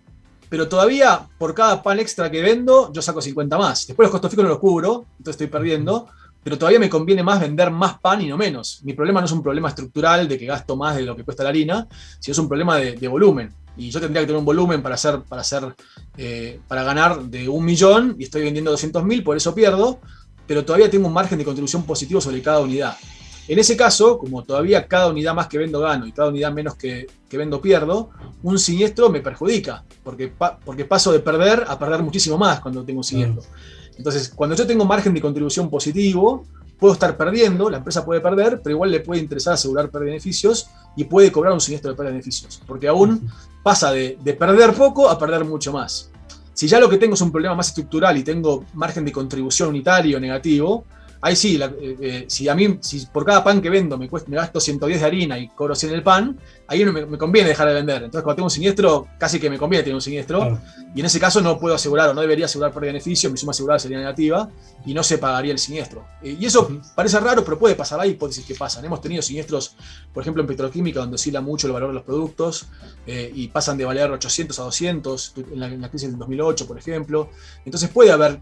pero 0.49 0.67
todavía 0.67 1.27
por 1.37 1.53
cada 1.53 1.81
pan 1.81 1.99
extra 1.99 2.29
que 2.31 2.41
vendo, 2.41 2.91
yo 2.93 3.01
saco 3.01 3.21
50 3.21 3.57
más. 3.57 3.87
Después 3.87 4.05
los 4.05 4.11
costos 4.11 4.31
fijos 4.31 4.43
no 4.43 4.49
los 4.49 4.59
cubro, 4.59 5.05
entonces 5.17 5.41
estoy 5.41 5.47
perdiendo, 5.47 6.07
pero 6.47 6.57
todavía 6.57 6.79
me 6.79 6.89
conviene 6.89 7.23
más 7.23 7.41
vender 7.41 7.71
más 7.71 7.99
pan 7.99 8.21
y 8.21 8.27
no 8.27 8.37
menos. 8.37 8.79
Mi 8.85 8.93
problema 8.93 9.19
no 9.19 9.25
es 9.25 9.33
un 9.33 9.43
problema 9.43 9.67
estructural 9.67 10.29
de 10.29 10.37
que 10.37 10.45
gasto 10.45 10.77
más 10.77 10.95
de 10.95 11.01
lo 11.01 11.13
que 11.13 11.25
cuesta 11.25 11.43
la 11.43 11.49
harina, 11.49 11.85
sino 12.19 12.31
es 12.31 12.37
un 12.37 12.47
problema 12.47 12.77
de, 12.77 13.07
volumen. 13.09 13.53
Y 13.75 13.89
yo 13.89 13.99
tendría 13.99 14.21
que 14.21 14.27
tener 14.27 14.39
un 14.39 14.45
volumen 14.45 14.81
para 14.81 14.95
hacer, 14.95 15.23
para 15.27 15.41
hacer, 15.41 15.75
eh, 16.17 16.61
para 16.65 16.83
ganar 16.83 17.21
de 17.23 17.49
un 17.49 17.65
millón 17.65 18.15
y 18.17 18.23
estoy 18.23 18.43
vendiendo 18.43 18.71
200 18.71 19.03
mil, 19.03 19.23
por 19.23 19.35
eso 19.35 19.53
pierdo, 19.53 19.99
pero 20.47 20.63
todavía 20.63 20.89
tengo 20.89 21.07
un 21.07 21.13
margen 21.13 21.37
de 21.37 21.43
contribución 21.43 21.83
positivo 21.83 22.21
sobre 22.21 22.41
cada 22.41 22.61
unidad. 22.61 22.95
En 23.47 23.59
ese 23.59 23.77
caso, 23.77 24.17
como 24.17 24.43
todavía 24.43 24.87
cada 24.87 25.07
unidad 25.07 25.33
más 25.33 25.47
que 25.47 25.57
vendo 25.57 25.79
gano 25.79 26.05
y 26.05 26.11
cada 26.11 26.29
unidad 26.29 26.51
menos 26.51 26.75
que, 26.75 27.07
vendo 27.31 27.61
pierdo, 27.61 28.09
un 28.43 28.59
siniestro 28.59 29.09
me 29.09 29.21
perjudica, 29.21 29.83
porque, 30.03 30.31
porque 30.65 30.83
paso 30.83 31.13
de 31.13 31.19
perder 31.19 31.63
a 31.67 31.79
perder 31.79 32.03
muchísimo 32.03 32.37
más 32.37 32.59
cuando 32.59 32.83
tengo 32.83 32.99
un 32.99 33.03
siniestro. 33.05 33.43
Entonces, 33.97 34.29
cuando 34.29 34.55
yo 34.55 34.67
tengo 34.67 34.83
margen 34.83 35.13
de 35.13 35.21
contribución 35.21 35.69
positivo, 35.69 36.45
puedo 36.77 36.93
estar 36.93 37.15
perdiendo, 37.15 37.69
la 37.69 37.77
empresa 37.77 38.05
puede 38.05 38.19
perder, 38.19 38.61
pero 38.61 38.75
igual 38.75 38.91
le 38.91 38.99
puede 38.99 39.21
interesar 39.21 39.53
asegurar 39.53 39.89
beneficios 39.89 40.67
y 40.97 41.05
puede 41.05 41.31
cobrar 41.31 41.53
un 41.53 41.61
siniestro 41.61 41.91
de 41.91 41.95
pérdida 41.95 42.11
de 42.11 42.17
beneficios, 42.17 42.61
porque 42.67 42.87
aún 42.89 43.29
pasa 43.63 43.91
de, 43.91 44.17
de 44.21 44.33
perder 44.33 44.73
poco 44.73 45.09
a 45.09 45.17
perder 45.17 45.45
mucho 45.45 45.71
más. 45.71 46.11
Si 46.53 46.67
ya 46.67 46.79
lo 46.79 46.89
que 46.89 46.97
tengo 46.97 47.13
es 47.13 47.21
un 47.21 47.31
problema 47.31 47.55
más 47.55 47.69
estructural 47.69 48.17
y 48.17 48.23
tengo 48.23 48.65
margen 48.73 49.05
de 49.05 49.11
contribución 49.11 49.69
unitario 49.69 50.19
negativo, 50.19 50.85
Ahí 51.21 51.35
sí, 51.35 51.59
eh, 51.61 51.97
eh, 51.99 52.25
si 52.27 52.47
a 52.47 52.55
mí, 52.55 52.77
si 52.81 53.05
por 53.07 53.25
cada 53.25 53.43
pan 53.43 53.61
que 53.61 53.69
vendo 53.69 53.97
me, 53.97 54.07
cuesta, 54.07 54.29
me 54.29 54.37
gasto 54.37 54.59
110 54.59 54.99
de 54.99 55.05
harina 55.05 55.39
y 55.39 55.47
cobro 55.49 55.75
100 55.75 55.93
el 55.93 56.03
pan, 56.03 56.39
ahí 56.67 56.83
no 56.83 56.93
me, 56.93 57.17
conviene 57.17 57.49
dejar 57.49 57.67
de 57.67 57.73
vender. 57.73 58.03
Entonces, 58.03 58.23
cuando 58.23 58.35
tengo 58.35 58.45
un 58.45 58.51
siniestro, 58.51 59.07
casi 59.17 59.39
que 59.39 59.49
me 59.49 59.57
conviene 59.57 59.83
tener 59.83 59.95
un 59.95 60.01
siniestro. 60.01 60.59
Y 60.95 60.99
en 60.99 61.05
ese 61.05 61.19
caso 61.19 61.41
no 61.41 61.59
puedo 61.59 61.75
asegurar 61.75 62.09
o 62.09 62.13
no 62.13 62.21
debería 62.21 62.45
asegurar 62.45 62.71
por 62.71 62.83
beneficio, 62.83 63.29
mi 63.31 63.37
suma 63.37 63.51
asegurada 63.51 63.79
sería 63.79 63.97
negativa 63.97 64.49
y 64.85 64.93
no 64.93 65.03
se 65.03 65.17
pagaría 65.17 65.51
el 65.51 65.59
siniestro. 65.59 66.05
Eh, 66.21 66.37
y 66.39 66.45
eso 66.45 66.69
parece 66.95 67.19
raro, 67.19 67.43
pero 67.43 67.57
puede 67.57 67.75
pasar. 67.75 67.99
Hay 67.99 68.11
hipótesis 68.11 68.45
que 68.45 68.55
pasan. 68.55 68.85
Hemos 68.85 69.01
tenido 69.01 69.21
siniestros, 69.21 69.75
por 70.13 70.21
ejemplo, 70.21 70.41
en 70.41 70.47
petroquímica, 70.47 70.99
donde 70.99 71.15
oscila 71.15 71.41
mucho 71.41 71.67
el 71.67 71.73
valor 71.73 71.89
de 71.89 71.95
los 71.95 72.03
productos 72.03 72.67
y 73.07 73.47
pasan 73.47 73.77
de 73.77 73.85
valer 73.85 74.11
800 74.11 74.59
a 74.59 74.63
200, 74.63 75.33
en 75.53 75.59
la, 75.59 75.67
en 75.67 75.81
la 75.81 75.89
crisis 75.89 76.09
del 76.09 76.19
2008, 76.19 76.67
por 76.67 76.77
ejemplo. 76.77 77.29
Entonces 77.65 77.89
puede 77.89 78.11
haber 78.11 78.39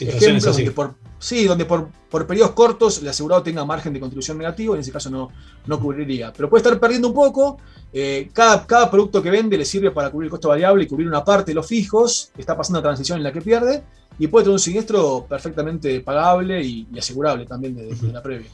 ejemplos 0.00 0.44
donde 0.44 0.70
por, 0.70 0.94
sí, 1.18 1.44
donde 1.44 1.64
por, 1.64 1.88
por, 2.10 2.26
periodos 2.26 2.52
cortos 2.52 3.00
el 3.00 3.08
asegurado 3.08 3.42
tenga 3.42 3.64
margen 3.64 3.92
de 3.92 4.00
contribución 4.00 4.38
negativo, 4.38 4.74
en 4.74 4.80
ese 4.80 4.92
caso 4.92 5.10
no, 5.10 5.30
no 5.66 5.80
cubriría. 5.80 6.32
Pero 6.32 6.50
puede 6.50 6.62
estar 6.62 6.78
perdiendo 6.80 7.08
un 7.08 7.14
poco, 7.14 7.58
eh, 7.92 8.28
cada, 8.32 8.66
cada, 8.66 8.90
producto 8.90 9.22
que 9.22 9.30
vende 9.30 9.56
le 9.56 9.64
sirve 9.64 9.90
para 9.90 10.10
cubrir 10.10 10.26
el 10.26 10.30
costo 10.30 10.48
variable 10.48 10.84
y 10.84 10.86
cubrir 10.86 11.06
una 11.06 11.24
parte 11.24 11.52
de 11.52 11.54
los 11.54 11.66
fijos, 11.66 12.32
está 12.36 12.56
pasando 12.56 12.80
una 12.80 12.88
transición 12.88 13.18
en 13.18 13.24
la 13.24 13.32
que 13.32 13.40
pierde, 13.40 13.84
y 14.18 14.26
puede 14.28 14.44
tener 14.44 14.54
un 14.54 14.60
siniestro 14.60 15.26
perfectamente 15.28 16.00
pagable 16.00 16.62
y, 16.62 16.86
asegurable 16.98 17.46
también 17.46 17.74
desde 17.74 18.12
la 18.12 18.22
previa. 18.22 18.48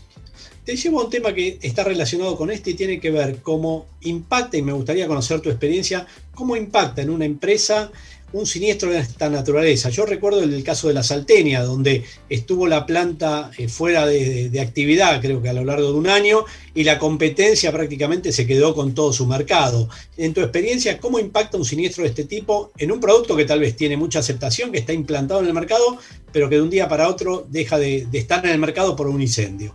Te 0.64 0.76
llevo 0.76 1.00
a 1.00 1.04
un 1.04 1.10
tema 1.10 1.32
que 1.32 1.58
está 1.62 1.84
relacionado 1.84 2.36
con 2.36 2.50
este 2.50 2.70
y 2.70 2.74
tiene 2.74 3.00
que 3.00 3.10
ver 3.10 3.38
cómo 3.42 3.86
impacta, 4.02 4.58
y 4.58 4.62
me 4.62 4.72
gustaría 4.72 5.06
conocer 5.06 5.40
tu 5.40 5.48
experiencia, 5.48 6.06
cómo 6.34 6.54
impacta 6.54 7.00
en 7.00 7.10
una 7.10 7.24
empresa 7.24 7.90
un 8.32 8.46
siniestro 8.46 8.90
de 8.90 8.98
esta 8.98 9.28
naturaleza. 9.28 9.88
Yo 9.88 10.06
recuerdo 10.06 10.42
el, 10.42 10.62
caso 10.62 10.88
de 10.88 10.94
la 10.94 11.02
Saltenia, 11.02 11.62
donde 11.62 12.04
estuvo 12.28 12.66
la 12.66 12.86
planta 12.86 13.50
eh, 13.56 13.68
fuera 13.68 14.06
de, 14.06 14.60
actividad, 14.60 15.20
creo 15.20 15.42
que 15.42 15.48
a 15.48 15.52
lo 15.52 15.64
largo 15.64 15.90
de 15.90 15.98
un 15.98 16.06
año, 16.06 16.44
y 16.74 16.84
la 16.84 16.98
competencia 16.98 17.72
prácticamente 17.72 18.30
se 18.30 18.46
quedó 18.46 18.74
con 18.74 18.94
todo 18.94 19.12
su 19.12 19.26
mercado. 19.26 19.88
En 20.16 20.34
tu 20.34 20.40
experiencia, 20.42 20.98
¿cómo 20.98 21.18
impacta 21.18 21.56
un 21.56 21.64
siniestro 21.64 22.04
de 22.04 22.10
este 22.10 22.24
tipo 22.24 22.70
en 22.78 22.92
un 22.92 23.00
producto 23.00 23.34
que 23.34 23.46
tal 23.46 23.60
vez 23.60 23.76
tiene 23.76 23.96
mucha 23.96 24.20
aceptación, 24.20 24.70
que 24.70 24.78
está 24.78 24.92
implantado 24.92 25.40
en 25.40 25.46
el 25.46 25.54
mercado, 25.54 25.98
pero 26.32 26.48
que 26.48 26.56
de 26.56 26.62
un 26.62 26.70
día 26.70 26.88
para 26.88 27.08
otro 27.08 27.46
deja 27.48 27.78
de 27.78 28.06
estar 28.12 28.44
en 28.44 28.52
el 28.52 28.58
mercado 28.58 28.94
por 28.94 29.08
un 29.08 29.20
incendio? 29.20 29.74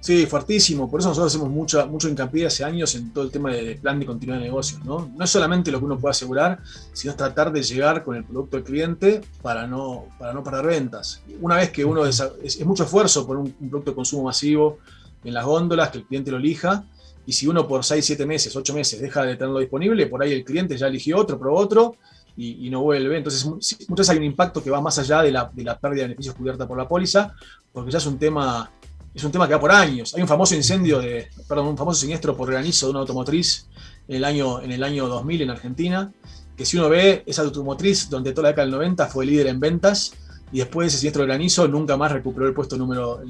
Sí, 0.00 0.26
fuertísimo. 0.26 0.88
Por 0.88 1.00
eso 1.00 1.08
nosotros 1.08 1.34
hacemos 1.34 1.52
mucho, 1.52 1.84
mucho 1.88 2.08
hincapié 2.08 2.46
hace 2.46 2.64
años 2.64 2.94
en 2.94 3.12
todo 3.12 3.24
el 3.24 3.30
tema 3.30 3.50
de 3.50 3.74
plan 3.76 3.98
de 3.98 4.06
continuidad 4.06 4.38
de 4.38 4.44
negocios. 4.44 4.84
¿no? 4.84 5.10
no 5.14 5.24
es 5.24 5.30
solamente 5.30 5.72
lo 5.72 5.80
que 5.80 5.84
uno 5.86 5.98
puede 5.98 6.12
asegurar, 6.12 6.60
sino 6.92 7.14
tratar 7.16 7.52
de 7.52 7.62
llegar 7.62 8.04
con 8.04 8.16
el 8.16 8.24
producto 8.24 8.56
al 8.56 8.64
cliente 8.64 9.20
para 9.42 9.66
no, 9.66 10.06
para 10.18 10.32
no 10.32 10.42
perder 10.42 10.66
ventas. 10.66 11.22
Una 11.40 11.56
vez 11.56 11.70
que 11.70 11.84
uno 11.84 12.06
es, 12.06 12.22
es, 12.42 12.64
mucho 12.64 12.84
esfuerzo 12.84 13.26
por 13.26 13.38
un, 13.38 13.50
producto 13.52 13.90
de 13.90 13.94
consumo 13.96 14.24
masivo 14.24 14.78
en 15.24 15.34
las 15.34 15.44
góndolas, 15.44 15.90
que 15.90 15.98
el 15.98 16.04
cliente 16.04 16.30
lo 16.30 16.36
elija, 16.36 16.84
y 17.26 17.32
si 17.32 17.46
uno 17.46 17.66
por 17.66 17.84
6, 17.84 18.04
7 18.04 18.24
meses, 18.24 18.54
8 18.54 18.72
meses 18.72 19.00
deja 19.00 19.22
de 19.24 19.36
tenerlo 19.36 19.58
disponible, 19.58 20.06
por 20.06 20.22
ahí 20.22 20.32
el 20.32 20.44
cliente 20.44 20.78
ya 20.78 20.86
eligió 20.86 21.18
otro, 21.18 21.38
probó 21.38 21.58
otro 21.58 21.96
y, 22.36 22.70
no 22.70 22.82
vuelve. 22.82 23.18
Entonces, 23.18 23.44
muchas 23.44 23.86
veces 23.88 24.10
hay 24.10 24.18
un 24.18 24.24
impacto 24.24 24.62
que 24.62 24.70
va 24.70 24.80
más 24.80 24.98
allá 24.98 25.22
de 25.22 25.32
la, 25.32 25.50
de 25.52 25.64
la 25.64 25.76
pérdida 25.78 26.02
de 26.02 26.08
beneficios 26.08 26.36
cubierta 26.36 26.66
por 26.68 26.78
la 26.78 26.88
póliza, 26.88 27.34
porque 27.72 27.90
ya 27.90 27.98
es 27.98 28.06
un 28.06 28.16
tema 28.16 28.70
es 29.14 29.24
un 29.24 29.32
tema 29.32 29.48
que 29.48 29.54
va 29.54 29.60
por 29.60 29.72
años. 29.72 30.14
Hay 30.14 30.22
un 30.22 30.28
famoso 30.28 30.54
incendio 30.54 31.00
de, 31.00 31.28
perdón, 31.48 31.68
un 31.68 31.76
famoso 31.76 32.00
siniestro 32.00 32.36
por 32.36 32.50
granizo 32.50 32.86
de 32.86 32.90
una 32.90 33.00
automotriz 33.00 33.66
en 34.06 34.16
el 34.16 34.24
año, 34.24 34.60
en 34.60 34.72
el 34.72 34.82
año 34.82 35.08
2000 35.08 35.42
en 35.42 35.50
Argentina, 35.50 36.12
que 36.56 36.64
si 36.64 36.76
uno 36.76 36.88
ve, 36.88 37.22
esa 37.26 37.42
automotriz 37.42 38.10
donde 38.10 38.32
toda 38.32 38.44
la 38.44 38.48
década 38.50 38.66
del 38.66 38.74
90 38.74 39.06
fue 39.06 39.26
líder 39.26 39.46
en 39.48 39.60
ventas 39.60 40.12
y 40.52 40.58
después 40.58 40.86
de 40.86 40.88
ese 40.88 40.98
siniestro 40.98 41.22
de 41.22 41.28
granizo 41.28 41.68
nunca 41.68 41.96
más 41.96 42.12
recuperó 42.12 42.46
el 42.46 42.54
puesto 42.54 42.76
número, 42.76 43.20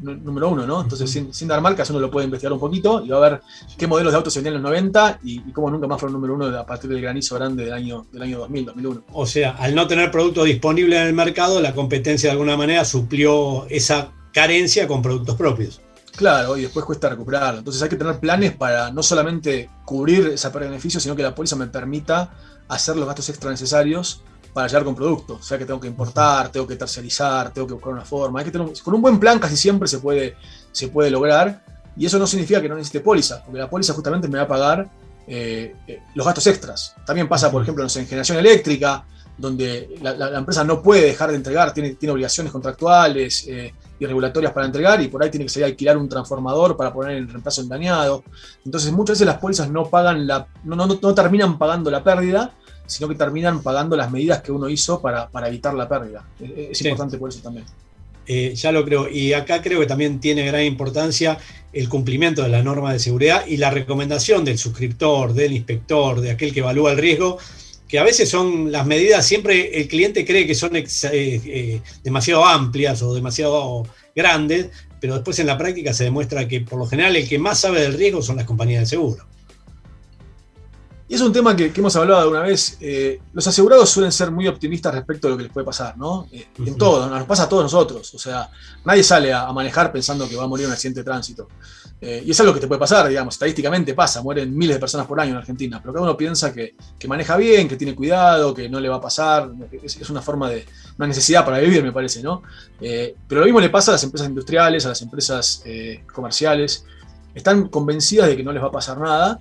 número 0.00 0.48
uno, 0.48 0.66
¿no? 0.66 0.82
Entonces, 0.82 1.10
sin, 1.10 1.48
dar 1.48 1.60
marcas, 1.60 1.90
uno 1.90 2.00
lo 2.00 2.10
puede 2.10 2.26
investigar 2.26 2.52
un 2.52 2.60
poquito 2.60 3.04
y 3.04 3.08
va 3.08 3.18
a 3.18 3.30
ver 3.30 3.40
qué 3.76 3.86
modelos 3.86 4.12
de 4.12 4.16
autos 4.18 4.32
se 4.32 4.40
vendían 4.40 4.56
en 4.56 4.62
los 4.62 4.70
90 4.70 5.20
y, 5.24 5.40
cómo 5.52 5.70
nunca 5.70 5.86
más 5.86 6.00
fueron 6.00 6.14
número 6.14 6.34
uno 6.34 6.46
a 6.46 6.66
partir 6.66 6.90
del 6.90 7.00
granizo 7.00 7.34
grande 7.34 7.64
del 7.64 7.72
año, 7.72 8.06
del 8.12 8.22
año 8.22 8.38
2000, 8.38 8.64
2001. 8.66 9.04
O 9.12 9.26
sea, 9.26 9.50
al 9.52 9.74
no 9.74 9.86
tener 9.86 10.10
producto 10.10 10.44
disponible 10.44 11.00
en 11.00 11.06
el 11.06 11.14
mercado, 11.14 11.60
la 11.60 11.74
competencia 11.74 12.28
de 12.28 12.32
alguna 12.32 12.56
manera 12.56 12.84
suplió 12.84 13.66
esa 13.68 14.12
carencia 14.36 14.86
con 14.86 15.00
productos 15.00 15.34
propios. 15.34 15.80
Claro, 16.14 16.58
y 16.58 16.62
después 16.62 16.84
cuesta 16.84 17.08
recuperarlo. 17.08 17.60
Entonces 17.60 17.82
hay 17.82 17.88
que 17.88 17.96
tener 17.96 18.20
planes 18.20 18.52
para 18.54 18.90
no 18.90 19.02
solamente 19.02 19.70
cubrir 19.82 20.26
esa 20.26 20.52
pérdida 20.52 20.66
de 20.66 20.70
beneficio, 20.72 21.00
sino 21.00 21.16
que 21.16 21.22
la 21.22 21.34
póliza 21.34 21.56
me 21.56 21.66
permita 21.68 22.34
hacer 22.68 22.96
los 22.96 23.06
gastos 23.06 23.30
extra 23.30 23.50
necesarios 23.50 24.20
para 24.52 24.66
llegar 24.66 24.84
con 24.84 24.94
productos. 24.94 25.40
O 25.40 25.42
sea 25.42 25.56
que 25.56 25.64
tengo 25.64 25.80
que 25.80 25.88
importar, 25.88 26.50
tengo 26.50 26.66
que 26.66 26.76
tercerizar, 26.76 27.50
tengo 27.50 27.66
que 27.66 27.72
buscar 27.72 27.94
una 27.94 28.04
forma. 28.04 28.40
Hay 28.40 28.44
que 28.44 28.50
tener, 28.50 28.70
con 28.84 28.92
un 28.92 29.00
buen 29.00 29.18
plan 29.18 29.38
casi 29.38 29.56
siempre 29.56 29.88
se 29.88 30.00
puede, 30.00 30.36
se 30.70 30.88
puede 30.88 31.10
lograr. 31.10 31.64
Y 31.96 32.04
eso 32.04 32.18
no 32.18 32.26
significa 32.26 32.60
que 32.60 32.68
no 32.68 32.74
necesite 32.74 33.00
póliza, 33.00 33.42
porque 33.42 33.58
la 33.58 33.70
póliza 33.70 33.94
justamente 33.94 34.28
me 34.28 34.36
va 34.36 34.44
a 34.44 34.48
pagar 34.48 34.86
eh, 35.26 35.74
eh, 35.88 36.02
los 36.14 36.26
gastos 36.26 36.46
extras. 36.46 36.94
También 37.06 37.26
pasa, 37.26 37.50
por 37.50 37.62
ejemplo, 37.62 37.82
en 37.82 38.06
generación 38.06 38.36
eléctrica, 38.36 39.02
donde 39.38 39.96
la, 40.02 40.36
empresa 40.36 40.62
no 40.62 40.82
puede 40.82 41.06
dejar 41.06 41.30
de 41.30 41.36
entregar, 41.36 41.72
tiene, 41.72 41.94
tiene 41.94 42.12
obligaciones 42.12 42.52
contractuales 42.52 43.46
eh, 43.48 43.72
y 43.98 44.06
regulatorias 44.06 44.52
para 44.52 44.66
entregar, 44.66 45.02
y 45.02 45.08
por 45.08 45.22
ahí 45.22 45.30
tiene 45.30 45.46
que 45.46 45.50
salir 45.50 45.64
a 45.64 45.68
alquilar 45.68 45.96
un 45.96 46.08
transformador 46.08 46.76
para 46.76 46.92
poner 46.92 47.16
el 47.16 47.28
reemplazo 47.28 47.62
en 47.62 47.68
dañado. 47.68 48.24
Entonces, 48.64 48.92
muchas 48.92 49.14
veces 49.14 49.26
las 49.26 49.38
pólizas 49.38 49.70
no 49.70 49.86
pagan 49.86 50.26
la, 50.26 50.46
no, 50.64 50.76
no, 50.76 50.86
no 50.86 51.14
terminan 51.14 51.58
pagando 51.58 51.90
la 51.90 52.02
pérdida, 52.04 52.52
sino 52.86 53.08
que 53.08 53.14
terminan 53.14 53.62
pagando 53.62 53.96
las 53.96 54.10
medidas 54.10 54.42
que 54.42 54.52
uno 54.52 54.68
hizo 54.68 55.00
para, 55.00 55.28
para 55.28 55.48
evitar 55.48 55.74
la 55.74 55.88
pérdida. 55.88 56.24
Es 56.40 56.80
importante 56.82 57.18
por 57.18 57.30
eso 57.30 57.40
también. 57.40 57.64
Eh, 58.26 58.54
ya 58.54 58.72
lo 58.72 58.84
creo. 58.84 59.08
Y 59.08 59.32
acá 59.32 59.62
creo 59.62 59.80
que 59.80 59.86
también 59.86 60.18
tiene 60.18 60.44
gran 60.44 60.62
importancia 60.62 61.38
el 61.72 61.88
cumplimiento 61.88 62.42
de 62.42 62.48
la 62.48 62.62
norma 62.62 62.92
de 62.92 62.98
seguridad 62.98 63.46
y 63.46 63.56
la 63.56 63.70
recomendación 63.70 64.44
del 64.44 64.58
suscriptor, 64.58 65.32
del 65.32 65.52
inspector, 65.52 66.20
de 66.20 66.32
aquel 66.32 66.52
que 66.52 66.60
evalúa 66.60 66.92
el 66.92 66.98
riesgo, 66.98 67.38
que 67.88 67.98
a 67.98 68.04
veces 68.04 68.28
son 68.28 68.72
las 68.72 68.86
medidas, 68.86 69.26
siempre 69.26 69.80
el 69.80 69.88
cliente 69.88 70.24
cree 70.24 70.46
que 70.46 70.54
son 70.54 70.74
eh, 70.76 70.86
eh, 71.12 71.80
demasiado 72.02 72.44
amplias 72.44 73.02
o 73.02 73.14
demasiado 73.14 73.84
grandes, 74.14 74.70
pero 75.00 75.14
después 75.14 75.38
en 75.38 75.46
la 75.46 75.56
práctica 75.56 75.92
se 75.92 76.04
demuestra 76.04 76.48
que 76.48 76.62
por 76.62 76.78
lo 76.78 76.86
general 76.86 77.14
el 77.16 77.28
que 77.28 77.38
más 77.38 77.60
sabe 77.60 77.80
del 77.80 77.94
riesgo 77.94 78.22
son 78.22 78.36
las 78.36 78.46
compañías 78.46 78.80
de 78.80 78.86
seguro. 78.86 79.24
Y 81.08 81.14
es 81.14 81.20
un 81.20 81.32
tema 81.32 81.54
que, 81.54 81.72
hemos 81.74 81.94
hablado 81.94 82.20
alguna 82.20 82.40
vez. 82.40 82.78
Eh, 82.80 83.20
los 83.32 83.46
asegurados 83.46 83.88
suelen 83.88 84.10
ser 84.10 84.32
muy 84.32 84.48
optimistas 84.48 84.92
respecto 84.92 85.28
a 85.28 85.30
lo 85.30 85.36
que 85.36 85.44
les 85.44 85.52
puede 85.52 85.64
pasar, 85.64 85.96
¿no? 85.96 86.28
En 86.32 86.76
todo, 86.76 87.08
nos 87.08 87.24
pasa 87.26 87.44
a 87.44 87.48
todos 87.48 87.62
nosotros. 87.62 88.12
O 88.12 88.18
sea, 88.18 88.50
nadie 88.84 89.04
sale 89.04 89.32
a, 89.32 89.52
manejar 89.52 89.92
pensando 89.92 90.28
que 90.28 90.34
va 90.34 90.44
a 90.44 90.46
morir 90.48 90.64
en 90.64 90.70
un 90.70 90.72
accidente 90.72 91.00
de 91.00 91.04
tránsito. 91.04 91.46
Eh, 92.00 92.22
y 92.26 92.30
es 92.30 92.40
algo 92.40 92.52
que 92.52 92.60
te 92.60 92.66
puede 92.66 92.78
pasar, 92.78 93.08
digamos, 93.08 93.34
estadísticamente 93.34 93.94
pasa, 93.94 94.22
mueren 94.22 94.56
miles 94.56 94.76
de 94.76 94.80
personas 94.80 95.06
por 95.06 95.18
año 95.18 95.30
en 95.30 95.38
Argentina, 95.38 95.80
pero 95.80 95.94
cada 95.94 96.04
uno 96.04 96.16
piensa 96.16 96.52
que, 96.52 96.74
maneja 97.08 97.36
bien, 97.36 97.68
que 97.68 97.76
tiene 97.76 97.94
cuidado, 97.94 98.52
que 98.52 98.68
no 98.68 98.80
le 98.80 98.88
va 98.88 98.96
a 98.96 99.00
pasar, 99.00 99.50
es, 99.82 100.10
una 100.10 100.20
forma 100.20 100.50
de, 100.50 100.66
una 100.98 101.08
necesidad 101.08 101.44
para 101.44 101.58
vivir, 101.58 101.82
me 101.82 101.92
parece, 101.92 102.22
¿no? 102.22 102.42
Eh, 102.80 103.14
pero 103.26 103.40
lo 103.40 103.46
mismo 103.46 103.60
le 103.60 103.70
pasa 103.70 103.92
a 103.92 103.94
las 103.94 104.04
empresas 104.04 104.28
industriales, 104.28 104.84
a 104.84 104.90
las 104.90 105.00
empresas 105.02 105.62
comerciales, 106.12 106.84
están 107.34 107.68
convencidas 107.68 108.28
de 108.28 108.36
que 108.36 108.42
no 108.42 108.52
les 108.52 108.62
va 108.62 108.68
a 108.68 108.72
pasar 108.72 108.98
nada 108.98 109.40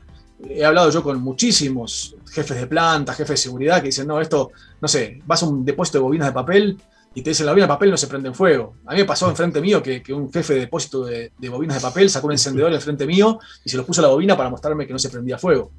he 0.49 0.65
hablado 0.65 0.89
yo 0.89 1.03
con 1.03 1.21
muchísimos 1.21 2.15
jefes 2.29 2.57
de 2.57 2.67
planta, 2.67 3.13
jefes 3.13 3.29
de 3.29 3.37
seguridad 3.37 3.79
que 3.79 3.87
dicen, 3.87 4.07
no, 4.07 4.19
esto, 4.19 4.51
no 4.81 4.87
sé, 4.87 5.21
vas 5.25 5.43
a 5.43 5.47
un 5.47 5.63
depósito 5.63 5.99
de 5.99 6.03
bobinas 6.03 6.27
de 6.27 6.33
papel 6.33 6.77
y 7.17 7.21
te 7.21 7.29
dicen, 7.29 7.45
la 7.45 7.53
bobina 7.53 7.65
de 7.65 7.69
papel 7.69 7.89
no 7.89 7.95
se 7.95 8.07
prende 8.07 8.27
en 8.27 8.35
fuego. 8.35 8.75
A 8.85 8.91
mí 8.91 8.99
me 8.99 9.05
pasó 9.05 9.29
enfrente 9.29 9.61
mío 9.61 9.81
que, 9.81 10.03
un 10.13 10.31
jefe 10.31 10.53
de 10.53 10.59
depósito 10.59 11.05
de, 11.05 11.31
bobinas 11.49 11.77
de 11.77 11.81
papel 11.81 12.09
sacó 12.09 12.27
un 12.27 12.33
encendedor 12.33 12.73
enfrente 12.73 13.07
mío 13.07 13.39
y 13.63 13.69
se 13.69 13.77
lo 13.77 13.85
puso 13.85 14.01
a 14.01 14.03
la 14.03 14.09
bobina 14.09 14.35
para 14.35 14.49
mostrarme 14.49 14.85
que 14.85 14.91
no 14.91 14.99
se 14.99 15.09
prendía 15.09 15.37
fuego. 15.37 15.71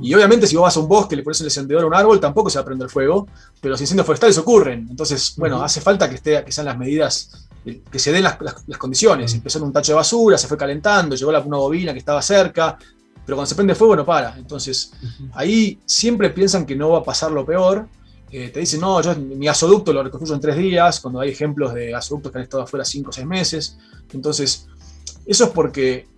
Y 0.00 0.12
obviamente 0.14 0.48
si 0.48 0.56
vos 0.56 0.64
vas 0.64 0.76
a 0.76 0.80
un 0.80 0.88
bosque 0.88 1.14
y 1.14 1.18
le 1.18 1.22
pones 1.22 1.40
el 1.40 1.46
encendedor 1.46 1.84
a 1.84 1.86
un 1.86 1.94
árbol, 1.94 2.18
tampoco 2.18 2.50
se 2.50 2.58
va 2.58 2.62
a 2.62 2.64
prender 2.64 2.90
fuego, 2.90 3.28
pero 3.60 3.70
los 3.70 3.80
incendios 3.80 4.04
forestales 4.04 4.36
ocurren. 4.36 4.88
Entonces, 4.90 5.34
bueno, 5.36 5.62
hace 5.62 5.80
falta 5.80 6.08
que, 6.08 6.16
esté, 6.16 6.44
que 6.44 6.50
sean 6.50 6.66
las 6.66 6.76
medidas, 6.76 7.46
que 7.64 7.98
se 8.00 8.10
den 8.10 8.24
las, 8.24 8.36
condiciones. 8.76 9.32
Empezó 9.32 9.58
en 9.58 9.66
un 9.66 9.72
tacho 9.72 9.92
de 9.92 9.96
basura, 9.96 10.36
se 10.36 10.48
fue 10.48 10.56
calentando, 10.56 11.14
llegó 11.14 11.30
la, 11.30 11.38
una 11.38 11.58
bobina 11.58 11.92
que 11.92 12.00
estaba 12.00 12.20
cerca, 12.20 12.76
pero 13.24 13.36
cuando 13.36 13.46
se 13.46 13.54
prende 13.54 13.76
fuego 13.76 13.94
no 13.94 14.04
para. 14.04 14.36
Entonces, 14.36 14.92
ahí 15.34 15.78
siempre 15.86 16.30
piensan 16.30 16.66
que 16.66 16.74
no 16.74 16.90
va 16.90 16.98
a 16.98 17.04
pasar 17.04 17.30
lo 17.30 17.46
peor. 17.46 17.86
Eh, 18.36 18.48
te 18.48 18.58
dicen, 18.58 18.80
no, 18.80 19.00
yo 19.00 19.14
mi 19.14 19.46
gasoducto 19.46 19.92
lo 19.92 20.02
reconstruyo 20.02 20.34
en 20.34 20.40
tres 20.40 20.56
días, 20.56 20.98
cuando 20.98 21.20
hay 21.20 21.30
ejemplos 21.30 21.72
de 21.72 21.92
gasoductos 21.92 22.32
que 22.32 22.38
han 22.38 22.42
estado 22.42 22.64
afuera 22.64 22.84
cinco 22.84 23.10
o 23.10 23.12
seis 23.12 23.24
meses. 23.24 23.78
Entonces, 24.12 24.66
eso 25.24 25.44
es 25.44 25.50
porque 25.50 26.08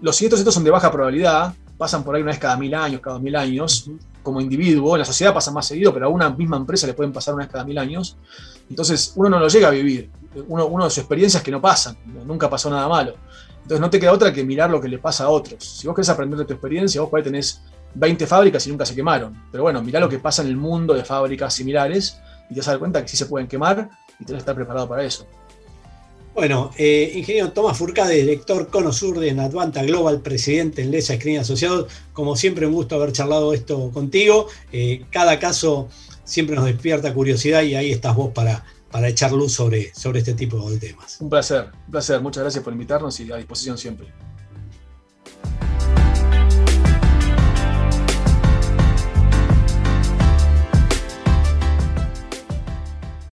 los 0.00 0.14
siniestros 0.14 0.38
estos 0.38 0.54
son 0.54 0.62
de 0.62 0.70
baja 0.70 0.92
probabilidad, 0.92 1.52
pasan 1.76 2.04
por 2.04 2.14
ahí 2.14 2.22
una 2.22 2.30
vez 2.30 2.38
cada 2.38 2.56
mil 2.56 2.72
años, 2.72 3.00
cada 3.00 3.14
dos 3.14 3.22
mil 3.24 3.34
años, 3.34 3.90
como 4.22 4.40
individuo. 4.40 4.94
En 4.94 5.00
la 5.00 5.04
sociedad 5.04 5.34
pasa 5.34 5.50
más 5.50 5.66
seguido, 5.66 5.92
pero 5.92 6.06
a 6.06 6.08
una 6.08 6.30
misma 6.30 6.56
empresa 6.56 6.86
le 6.86 6.94
pueden 6.94 7.12
pasar 7.12 7.34
una 7.34 7.42
vez 7.42 7.52
cada 7.52 7.64
mil 7.64 7.78
años. 7.78 8.16
Entonces, 8.68 9.12
uno 9.16 9.28
no 9.28 9.40
lo 9.40 9.48
llega 9.48 9.66
a 9.66 9.72
vivir. 9.72 10.08
Uno, 10.46 10.66
uno 10.66 10.84
de 10.84 10.90
sus 10.90 10.98
experiencias 10.98 11.42
que 11.42 11.50
no 11.50 11.60
pasan, 11.60 11.96
nunca 12.26 12.48
pasó 12.48 12.70
nada 12.70 12.86
malo. 12.86 13.16
Entonces 13.56 13.80
no 13.80 13.90
te 13.90 13.98
queda 13.98 14.12
otra 14.12 14.32
que 14.32 14.44
mirar 14.44 14.70
lo 14.70 14.80
que 14.80 14.86
le 14.86 14.98
pasa 14.98 15.24
a 15.24 15.30
otros. 15.30 15.64
Si 15.64 15.88
vos 15.88 15.96
querés 15.96 16.10
aprender 16.10 16.38
de 16.38 16.44
tu 16.44 16.52
experiencia, 16.52 17.00
vos 17.00 17.10
por 17.10 17.18
ahí 17.18 17.24
tenés 17.24 17.60
20 17.94 18.26
fábricas 18.26 18.66
y 18.66 18.70
nunca 18.70 18.86
se 18.86 18.94
quemaron. 18.94 19.44
Pero 19.50 19.64
bueno, 19.64 19.82
mirá 19.82 20.00
lo 20.00 20.08
que 20.08 20.18
pasa 20.18 20.42
en 20.42 20.48
el 20.48 20.56
mundo 20.56 20.94
de 20.94 21.04
fábricas 21.04 21.54
similares 21.54 22.18
y 22.48 22.54
te 22.54 22.60
vas 22.60 22.68
a 22.68 22.72
dar 22.72 22.80
cuenta 22.80 23.02
que 23.02 23.08
sí 23.08 23.16
se 23.16 23.26
pueden 23.26 23.48
quemar 23.48 23.90
y 24.18 24.24
tenés 24.24 24.38
que 24.38 24.38
estar 24.38 24.54
preparado 24.54 24.88
para 24.88 25.04
eso. 25.04 25.26
Bueno, 26.34 26.70
eh, 26.78 27.12
ingeniero 27.16 27.50
Tomás 27.52 27.76
Furcade, 27.76 28.14
director 28.14 28.68
Cono 28.68 28.92
Sur 28.92 29.18
de 29.18 29.32
Advanta 29.32 29.82
Global, 29.82 30.20
presidente 30.20 30.82
en 30.82 30.90
Lesa 30.90 31.16
Screen 31.16 31.40
Asociados. 31.40 31.90
Como 32.12 32.36
siempre, 32.36 32.66
un 32.66 32.72
gusto 32.72 32.94
haber 32.94 33.12
charlado 33.12 33.52
esto 33.52 33.90
contigo. 33.90 34.46
Eh, 34.72 35.04
cada 35.10 35.38
caso 35.38 35.88
siempre 36.24 36.54
nos 36.54 36.66
despierta 36.66 37.12
curiosidad 37.12 37.62
y 37.62 37.74
ahí 37.74 37.90
estás 37.90 38.14
vos 38.14 38.30
para 38.32 38.64
para 38.90 39.08
echar 39.08 39.32
luz 39.32 39.52
sobre, 39.52 39.94
sobre 39.94 40.18
este 40.20 40.34
tipo 40.34 40.68
de 40.70 40.78
temas. 40.78 41.20
Un 41.20 41.30
placer, 41.30 41.70
un 41.86 41.92
placer. 41.92 42.20
Muchas 42.20 42.42
gracias 42.42 42.64
por 42.64 42.72
invitarnos 42.72 43.18
y 43.20 43.30
a 43.30 43.36
disposición 43.36 43.78
siempre. 43.78 44.08